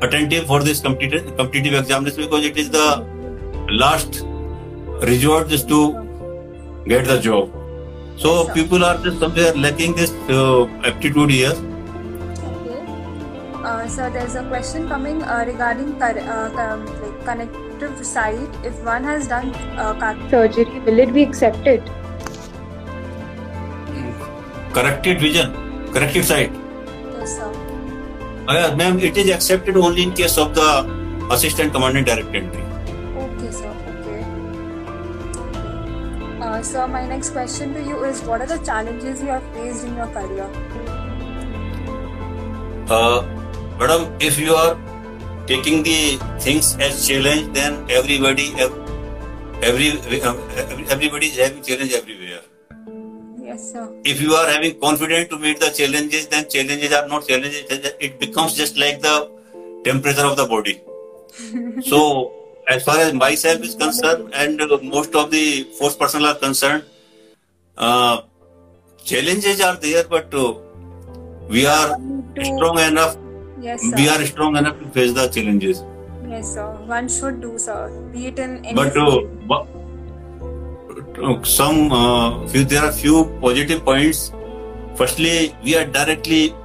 attentive 0.05 0.45
for 0.47 0.61
this 0.63 0.79
competitive, 0.81 1.35
competitive 1.37 2.07
is 2.11 2.15
because 2.17 2.45
it 2.45 2.57
is 2.57 2.69
the 2.69 2.87
last 3.81 4.21
resort 5.09 5.51
is 5.51 5.63
to 5.63 5.79
get 6.87 7.05
the 7.05 7.19
job. 7.19 7.49
So 8.17 8.45
yes, 8.45 8.53
people 8.53 8.83
are 8.83 8.97
just 9.03 9.19
somewhere 9.19 9.53
lacking 9.55 9.95
this 9.95 10.11
uh, 10.37 10.65
aptitude 10.83 11.29
here. 11.31 11.51
Okay. 11.51 12.79
Uh, 13.63 13.87
so 13.87 14.09
there's 14.09 14.35
a 14.35 14.43
question 14.47 14.87
coming 14.87 15.21
uh, 15.23 15.43
regarding 15.47 15.97
tar- 15.99 16.19
uh, 16.19 16.77
like 16.79 17.25
connective 17.25 18.03
site. 18.05 18.49
If 18.63 18.83
one 18.83 19.03
has 19.03 19.27
done 19.27 19.53
uh, 19.77 19.93
car- 19.99 20.17
surgery, 20.29 20.79
will 20.79 20.99
it 20.99 21.13
be 21.13 21.23
accepted? 21.23 21.83
Corrected 24.73 25.19
vision, 25.21 25.51
corrective 25.93 26.23
site. 26.25 26.51
Yes, 27.19 27.35
sir. 27.37 27.60
Uh, 28.49 28.73
ma'am, 28.75 28.97
it 28.99 29.15
is 29.17 29.29
accepted 29.29 29.77
only 29.77 30.01
in 30.01 30.11
case 30.13 30.35
of 30.39 30.55
the 30.55 30.81
assistant 31.29 31.71
commandant 31.71 32.07
direct 32.07 32.33
entry. 32.35 32.63
Okay, 33.23 33.51
sir. 33.51 33.69
Okay. 34.01 35.59
Uh, 36.41 36.61
sir, 36.63 36.87
my 36.87 37.05
next 37.07 37.29
question 37.37 37.71
to 37.75 37.79
you 37.85 38.03
is: 38.03 38.21
What 38.25 38.41
are 38.41 38.47
the 38.49 38.57
challenges 38.69 39.21
you 39.21 39.27
have 39.29 39.43
faced 39.57 39.85
in 39.85 39.93
your 39.95 40.07
career? 40.09 40.49
Uh, 42.89 43.21
madam, 43.79 44.07
if 44.19 44.39
you 44.39 44.55
are 44.55 44.73
taking 45.45 45.83
the 45.83 46.17
things 46.39 46.73
as 46.81 47.07
challenge, 47.07 47.53
then 47.59 47.77
everybody, 47.91 48.55
every, 49.61 49.91
uh, 50.23 50.33
everybody 50.89 51.27
is 51.27 51.37
having 51.37 51.61
challenge 51.61 51.93
everywhere. 51.93 52.41
Yes, 53.51 53.71
sir. 53.73 53.85
If 54.05 54.21
you 54.21 54.33
are 54.39 54.49
having 54.49 54.79
confidence 54.79 55.27
to 55.31 55.37
meet 55.37 55.59
the 55.59 55.69
challenges, 55.77 56.27
then 56.29 56.47
challenges 56.53 56.93
are 56.97 57.05
not 57.09 57.27
challenges. 57.27 57.65
It 58.05 58.17
becomes 58.17 58.53
just 58.55 58.77
like 58.77 59.01
the 59.01 59.15
temperature 59.83 60.25
of 60.25 60.37
the 60.37 60.45
body. 60.45 60.79
so, 61.89 62.31
as 62.69 62.83
far 62.85 62.97
as 62.99 63.13
myself 63.13 63.59
is 63.69 63.75
concerned, 63.75 64.29
and 64.33 64.61
uh, 64.61 64.77
most 64.81 65.13
of 65.15 65.31
the 65.31 65.63
force 65.79 65.97
personnel 65.97 66.29
are 66.29 66.35
concerned, 66.45 66.85
uh, 67.77 68.21
challenges 69.03 69.59
are 69.59 69.75
there, 69.75 70.05
but 70.05 70.33
uh, 70.33 70.53
we 71.49 71.65
are 71.65 71.97
strong 72.53 72.79
enough. 72.89 73.17
Yes, 73.59 73.81
sir. 73.81 73.95
We 73.97 74.07
are 74.07 74.25
strong 74.33 74.55
enough 74.55 74.79
to 74.79 74.87
face 74.99 75.11
the 75.21 75.27
challenges. 75.27 75.83
Yes, 76.29 76.53
sir. 76.53 76.69
One 76.95 77.09
should 77.09 77.41
do, 77.41 77.57
sir. 77.57 77.83
Be 78.13 78.27
it 78.27 78.39
in 78.39 78.63
any. 78.65 78.75
But. 78.81 78.95
Uh, 78.95 79.65
some 81.43 81.91
uh, 81.91 82.47
few 82.47 82.63
there 82.63 82.81
are 82.83 82.91
few 82.91 83.25
positive 83.41 83.83
points 83.83 84.31
firstly 84.95 85.55
we 85.63 85.75
are 85.75 85.85
directly 85.85 86.55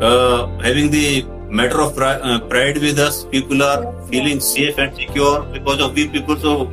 uh, 0.00 0.46
having 0.58 0.90
the 0.90 1.22
matter 1.48 1.80
of 1.80 1.94
pride, 1.96 2.20
uh, 2.22 2.40
pride 2.40 2.78
with 2.78 2.98
us 2.98 3.24
people 3.26 3.62
are 3.62 3.80
feeling 4.08 4.40
safe 4.40 4.76
and 4.78 4.94
secure 4.96 5.42
because 5.52 5.80
of 5.80 5.94
we 5.94 6.08
people 6.08 6.36
so 6.36 6.66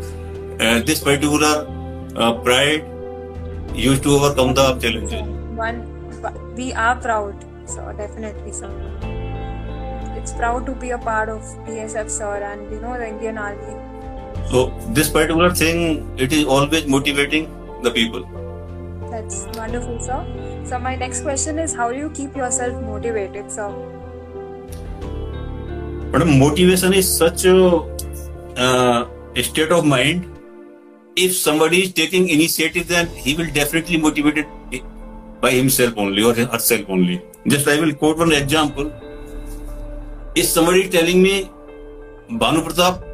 uh, 0.59 0.81
this 0.81 1.03
particular 1.03 1.67
uh, 2.15 2.33
pride 2.41 2.83
used 3.75 4.01
to 4.01 4.09
overcome 4.15 4.53
the 4.53 4.73
challenges 4.79 5.21
one 5.55 5.79
we 6.55 6.73
are 6.73 6.95
proud 6.95 7.35
so 7.65 7.91
definitely 7.97 8.51
so 8.51 8.67
it's 10.17 10.33
proud 10.33 10.65
to 10.65 10.73
be 10.73 10.89
a 10.89 10.97
part 10.97 11.29
of 11.29 11.41
psf 11.67 12.09
sir 12.09 12.37
and 12.41 12.71
you 12.71 12.79
know 12.79 12.97
the 12.97 13.07
indian 13.07 13.37
army 13.37 13.84
So 14.51 14.65
this 14.89 15.09
particular 15.09 15.51
thing, 15.51 16.09
it 16.17 16.31
is 16.31 16.45
always 16.45 16.85
motivating 16.87 17.49
the 17.81 17.91
people. 17.91 18.23
That's 19.09 19.45
wonderful, 19.57 19.99
sir. 20.01 20.19
So 20.65 20.79
my 20.79 20.95
next 20.95 21.21
question 21.21 21.57
is, 21.59 21.73
how 21.73 21.91
do 21.91 21.97
you 21.97 22.09
keep 22.11 22.35
yourself 22.35 22.79
motivated, 22.81 23.51
sir? 23.51 23.69
But 26.11 26.27
motivation 26.27 26.93
is 26.93 27.09
such 27.17 27.45
a 27.45 27.81
uh, 28.55 29.07
state 29.41 29.71
of 29.71 29.85
mind. 29.85 30.31
If 31.15 31.35
somebody 31.35 31.83
is 31.83 31.93
taking 31.93 32.29
initiative, 32.29 32.87
then 32.87 33.07
he 33.07 33.35
will 33.35 33.49
definitely 33.51 33.97
motivated 33.97 34.45
by 35.41 35.51
himself 35.51 35.93
only 35.97 36.23
or 36.23 36.33
herself 36.33 36.85
only. 36.89 37.21
Just 37.47 37.67
I 37.67 37.79
will 37.79 37.93
quote 37.93 38.17
one 38.17 38.31
example. 38.31 38.91
If 40.35 40.45
somebody 40.45 40.83
is 40.83 40.89
telling 40.89 41.21
me, 41.23 41.49
Banu 42.29 42.61
Pratap, 42.61 43.04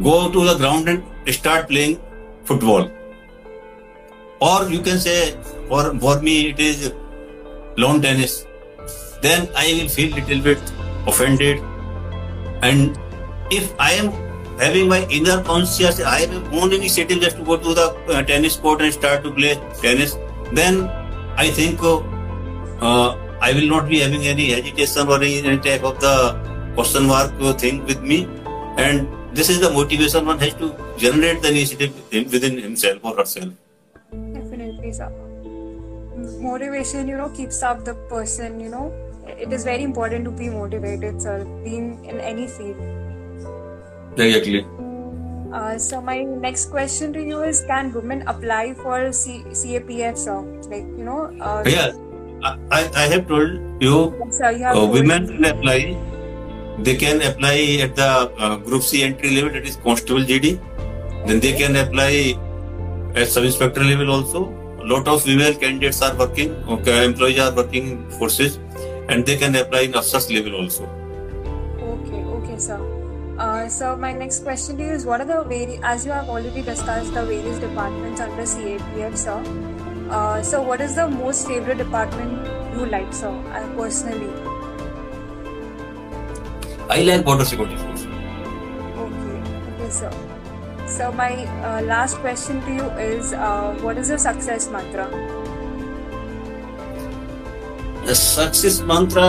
go 0.00 0.30
to 0.30 0.44
the 0.46 0.56
ground 0.56 0.88
and 0.88 1.02
start 1.28 1.68
playing 1.68 1.98
football. 2.44 2.90
Or 4.40 4.68
you 4.68 4.80
can 4.80 4.98
say, 4.98 5.36
for, 5.68 5.96
for 5.98 6.20
me, 6.20 6.50
it 6.50 6.60
is 6.60 6.92
lawn 7.76 8.00
tennis. 8.02 8.46
Then 9.20 9.48
I 9.56 9.78
will 9.80 9.88
feel 9.88 10.14
little 10.14 10.40
bit 10.40 10.58
offended. 11.06 11.58
And 12.62 12.98
if 13.50 13.72
I 13.78 13.92
am 13.92 14.12
having 14.58 14.88
my 14.88 15.06
inner 15.10 15.42
conscious, 15.44 16.00
I 16.00 16.26
not 16.26 16.52
own 16.52 16.72
initiative 16.72 17.20
just 17.20 17.36
to 17.36 17.44
go 17.44 17.56
to 17.56 17.74
the 17.74 17.94
uh, 18.08 18.22
tennis 18.22 18.56
court 18.56 18.82
and 18.82 18.92
start 18.92 19.22
to 19.24 19.30
play 19.32 19.54
tennis, 19.80 20.16
then 20.52 20.88
I 21.36 21.48
think 21.50 21.80
uh, 21.82 21.98
I 23.40 23.52
will 23.52 23.68
not 23.68 23.88
be 23.88 24.00
having 24.00 24.26
any 24.26 24.54
agitation 24.54 25.08
or 25.08 25.22
any 25.22 25.58
type 25.58 25.84
of 25.84 26.00
the 26.00 26.70
question 26.74 27.06
mark 27.06 27.32
thing 27.58 27.84
with 27.84 28.02
me. 28.02 28.24
And 28.76 29.08
this 29.34 29.48
is 29.52 29.60
the 29.60 29.70
motivation 29.74 30.26
one 30.26 30.38
has 30.38 30.52
to 30.62 30.66
generate 30.98 31.40
the 31.42 31.48
initiative 31.50 31.96
within 32.32 32.58
himself 32.58 32.98
or 33.02 33.16
herself. 33.16 33.52
Definitely, 34.32 34.92
sir. 34.92 35.10
Motivation, 36.40 37.08
you 37.08 37.16
know, 37.16 37.30
keeps 37.30 37.62
up 37.62 37.84
the 37.84 37.94
person, 38.12 38.60
you 38.60 38.68
know. 38.68 38.92
It 39.26 39.52
is 39.52 39.64
very 39.64 39.82
important 39.82 40.24
to 40.26 40.30
be 40.30 40.48
motivated, 40.50 41.20
sir, 41.22 41.44
being 41.64 42.04
in 42.04 42.20
any 42.20 42.46
field. 42.46 42.76
Exactly. 44.18 44.66
Uh, 45.52 45.78
so 45.78 46.00
my 46.00 46.22
next 46.24 46.66
question 46.70 47.12
to 47.12 47.22
you 47.22 47.42
is: 47.42 47.64
Can 47.66 47.92
women 47.92 48.24
apply 48.26 48.74
for 48.82 49.12
C- 49.12 49.44
CAPF, 49.52 50.16
sir? 50.18 50.40
Like 50.68 50.84
you 50.98 51.04
know. 51.08 51.32
Uh, 51.40 51.62
yeah, 51.66 51.92
I, 52.70 52.88
I 52.94 53.06
have 53.14 53.28
told 53.28 53.54
you. 53.80 54.16
Yes, 54.18 54.38
sir, 54.38 54.50
you 54.50 54.64
have 54.64 54.76
uh, 54.82 54.86
women 54.86 55.28
can 55.28 55.44
apply 55.44 55.96
they 56.78 56.94
can 56.96 57.20
apply 57.22 57.78
at 57.82 57.96
the 57.96 58.08
uh, 58.38 58.56
Group 58.56 58.82
C 58.82 59.02
entry 59.02 59.34
level, 59.36 59.52
that 59.52 59.64
is 59.66 59.76
Constable 59.76 60.20
GD. 60.22 60.58
Then 61.26 61.38
they 61.40 61.52
can 61.52 61.76
apply 61.76 62.34
at 63.14 63.28
Sub 63.28 63.44
Inspector 63.44 63.82
level 63.82 64.10
also. 64.10 64.48
A 64.80 64.84
lot 64.84 65.06
of 65.06 65.22
female 65.22 65.54
candidates 65.54 66.02
are 66.02 66.14
working, 66.16 66.50
okay, 66.68 67.04
employees 67.04 67.38
are 67.38 67.54
working 67.54 68.08
forces, 68.12 68.58
and 69.08 69.24
they 69.24 69.36
can 69.36 69.54
apply 69.54 69.80
in 69.82 69.94
Officers 69.94 70.30
level 70.30 70.56
also. 70.56 70.84
Okay, 71.80 72.24
okay, 72.38 72.58
sir. 72.58 72.80
Uh, 73.38 73.68
so 73.68 73.96
my 73.96 74.12
next 74.12 74.40
question 74.42 74.76
to 74.78 74.82
you 74.84 74.90
is: 74.90 75.04
What 75.04 75.20
are 75.20 75.24
the 75.24 75.42
vari- 75.44 75.80
as 75.84 76.04
you 76.04 76.12
have 76.12 76.28
already 76.28 76.62
discussed 76.62 77.12
the 77.14 77.24
various 77.24 77.58
departments 77.58 78.20
under 78.20 78.42
CAPF, 78.42 79.16
sir? 79.16 79.40
Uh, 80.10 80.42
so, 80.42 80.60
what 80.60 80.80
is 80.82 80.94
the 80.96 81.08
most 81.08 81.46
favorite 81.46 81.78
department 81.78 82.52
you 82.76 82.84
like, 82.84 83.10
sir, 83.14 83.32
I 83.52 83.60
uh, 83.64 83.74
personally? 83.76 84.32
I 86.92 86.96
like 87.00 87.24
border 87.24 87.44
security 87.50 87.76
force. 87.82 88.02
Okay, 89.02 89.54
okay, 89.68 89.90
sir. 89.98 90.10
So 90.94 91.10
my 91.20 91.28
uh, 91.68 91.80
last 91.90 92.16
question 92.24 92.60
to 92.66 92.72
you 92.78 92.84
is, 93.04 93.32
uh, 93.32 93.72
what 93.80 93.96
is 94.02 94.10
your 94.12 94.18
success 94.18 94.68
mantra? 94.74 95.06
The 98.04 98.14
success 98.14 98.82
mantra, 98.82 99.28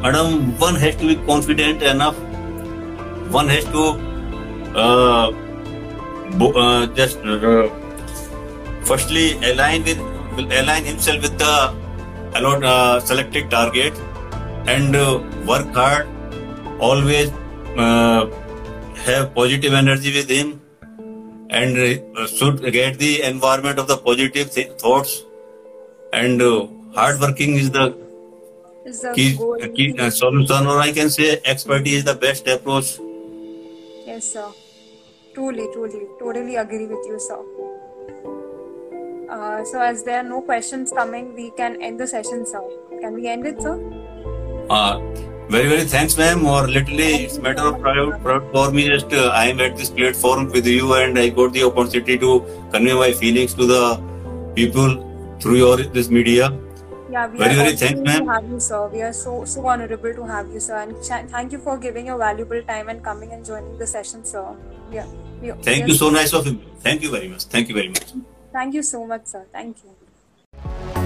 madam, 0.00 0.56
one 0.64 0.74
has 0.84 0.96
to 1.02 1.08
be 1.10 1.16
confident 1.26 1.82
enough. 1.82 2.16
One 3.36 3.48
has 3.56 3.64
to 3.76 3.84
uh, 4.84 5.30
bo- 6.42 6.52
uh, 6.64 6.86
just 7.00 7.18
uh, 7.18 7.68
firstly 8.90 9.26
align 9.50 9.84
with 9.84 10.00
align 10.62 10.86
himself 10.86 11.20
with 11.20 11.36
the 11.38 11.54
allowed 12.40 12.64
uh, 12.64 13.00
selected 13.00 13.50
target 13.50 13.92
and 14.66 14.98
work 15.46 15.68
hard 15.74 16.08
always 16.88 17.30
uh, 17.78 18.26
have 19.08 19.34
positive 19.34 19.72
energy 19.80 20.12
with 20.18 20.28
him 20.38 20.60
and 21.60 21.78
uh, 21.86 22.26
should 22.26 22.60
get 22.78 22.98
the 22.98 23.12
environment 23.30 23.78
of 23.78 23.86
the 23.92 23.96
positive 24.08 24.50
th- 24.54 24.72
thoughts 24.84 25.16
and 26.12 26.42
uh, 26.42 26.66
hard 26.96 27.20
working 27.20 27.54
is 27.54 27.70
the, 27.78 27.86
key, 29.16 29.28
uh, 29.62 29.68
key 29.78 29.88
uh, 29.98 30.10
solution 30.18 30.66
or 30.74 30.78
i 30.88 30.90
can 31.00 31.08
say 31.18 31.30
expertise 31.54 31.98
is 32.00 32.04
the 32.12 32.14
best 32.26 32.48
approach 32.56 32.92
yes 34.10 34.32
sir 34.36 34.46
truly 35.34 35.68
truly 35.74 36.02
totally 36.22 36.56
agree 36.66 36.86
with 36.94 37.10
you 37.12 37.20
sir 37.28 37.40
uh, 39.30 39.64
so 39.64 39.78
as 39.90 40.02
there 40.08 40.18
are 40.24 40.28
no 40.34 40.40
questions 40.54 40.90
coming 41.02 41.34
we 41.42 41.50
can 41.62 41.80
end 41.90 42.00
the 42.06 42.08
session 42.14 42.44
sir 42.54 42.64
can 43.02 43.12
we 43.20 43.28
end 43.36 43.46
it 43.52 43.62
sir 43.68 43.76
uh, 44.70 45.00
very, 45.52 45.68
very 45.68 45.84
thanks, 45.92 46.16
ma'am. 46.16 46.46
Or 46.46 46.66
literally, 46.66 47.06
it's 47.24 47.36
matter 47.36 47.64
of 47.70 47.74
pride 47.80 48.44
for 48.52 48.62
me. 48.76 48.84
Just 48.92 49.12
uh, 49.12 49.24
I 49.40 49.48
am 49.48 49.58
at 49.60 49.76
this 49.80 49.90
platform 49.96 50.46
with 50.54 50.66
you, 50.74 50.94
and 50.98 51.18
I 51.22 51.28
got 51.38 51.52
the 51.56 51.64
opportunity 51.66 52.16
to 52.22 52.30
convey 52.74 52.94
my 53.02 53.08
feelings 53.18 53.52
to 53.60 53.66
the 53.72 53.82
people 54.58 54.94
through 55.44 55.58
your 55.62 55.74
this 55.98 56.08
media. 56.20 56.48
Yeah, 57.16 57.26
we 57.26 57.38
very, 57.42 57.58
are 57.58 57.58
very 57.58 57.76
thanks, 57.82 58.00
ma'am. 58.08 58.26
have 58.36 58.48
you, 58.54 58.60
sir. 58.68 58.80
We 58.94 59.02
are 59.10 59.12
so 59.18 59.36
so 59.56 59.66
honorable 59.74 60.16
to 60.22 60.26
have 60.32 60.48
you, 60.56 60.64
sir, 60.70 60.80
and 60.86 60.96
ch- 61.10 61.20
thank 61.36 61.52
you 61.58 61.62
for 61.68 61.76
giving 61.86 62.08
your 62.14 62.18
valuable 62.24 62.64
time 62.72 62.90
and 62.94 63.04
coming 63.12 63.36
and 63.38 63.52
joining 63.52 63.76
the 63.84 63.90
session, 63.94 64.24
sir. 64.34 64.46
Yeah. 65.00 65.12
We, 65.42 65.52
thank 65.70 65.90
we 65.92 65.92
you. 65.92 66.00
So 66.02 66.12
nice 66.16 66.36
of 66.40 66.50
you. 66.52 66.56
Thank 66.88 67.08
you 67.10 67.14
very 67.20 67.32
much. 67.36 67.48
Thank 67.58 67.70
you 67.74 67.80
very 67.82 67.92
much. 67.98 68.16
Thank 68.60 68.80
you 68.80 68.90
so 68.94 69.06
much, 69.14 69.32
sir. 69.36 69.46
Thank 69.60 69.86
you. 69.88 71.01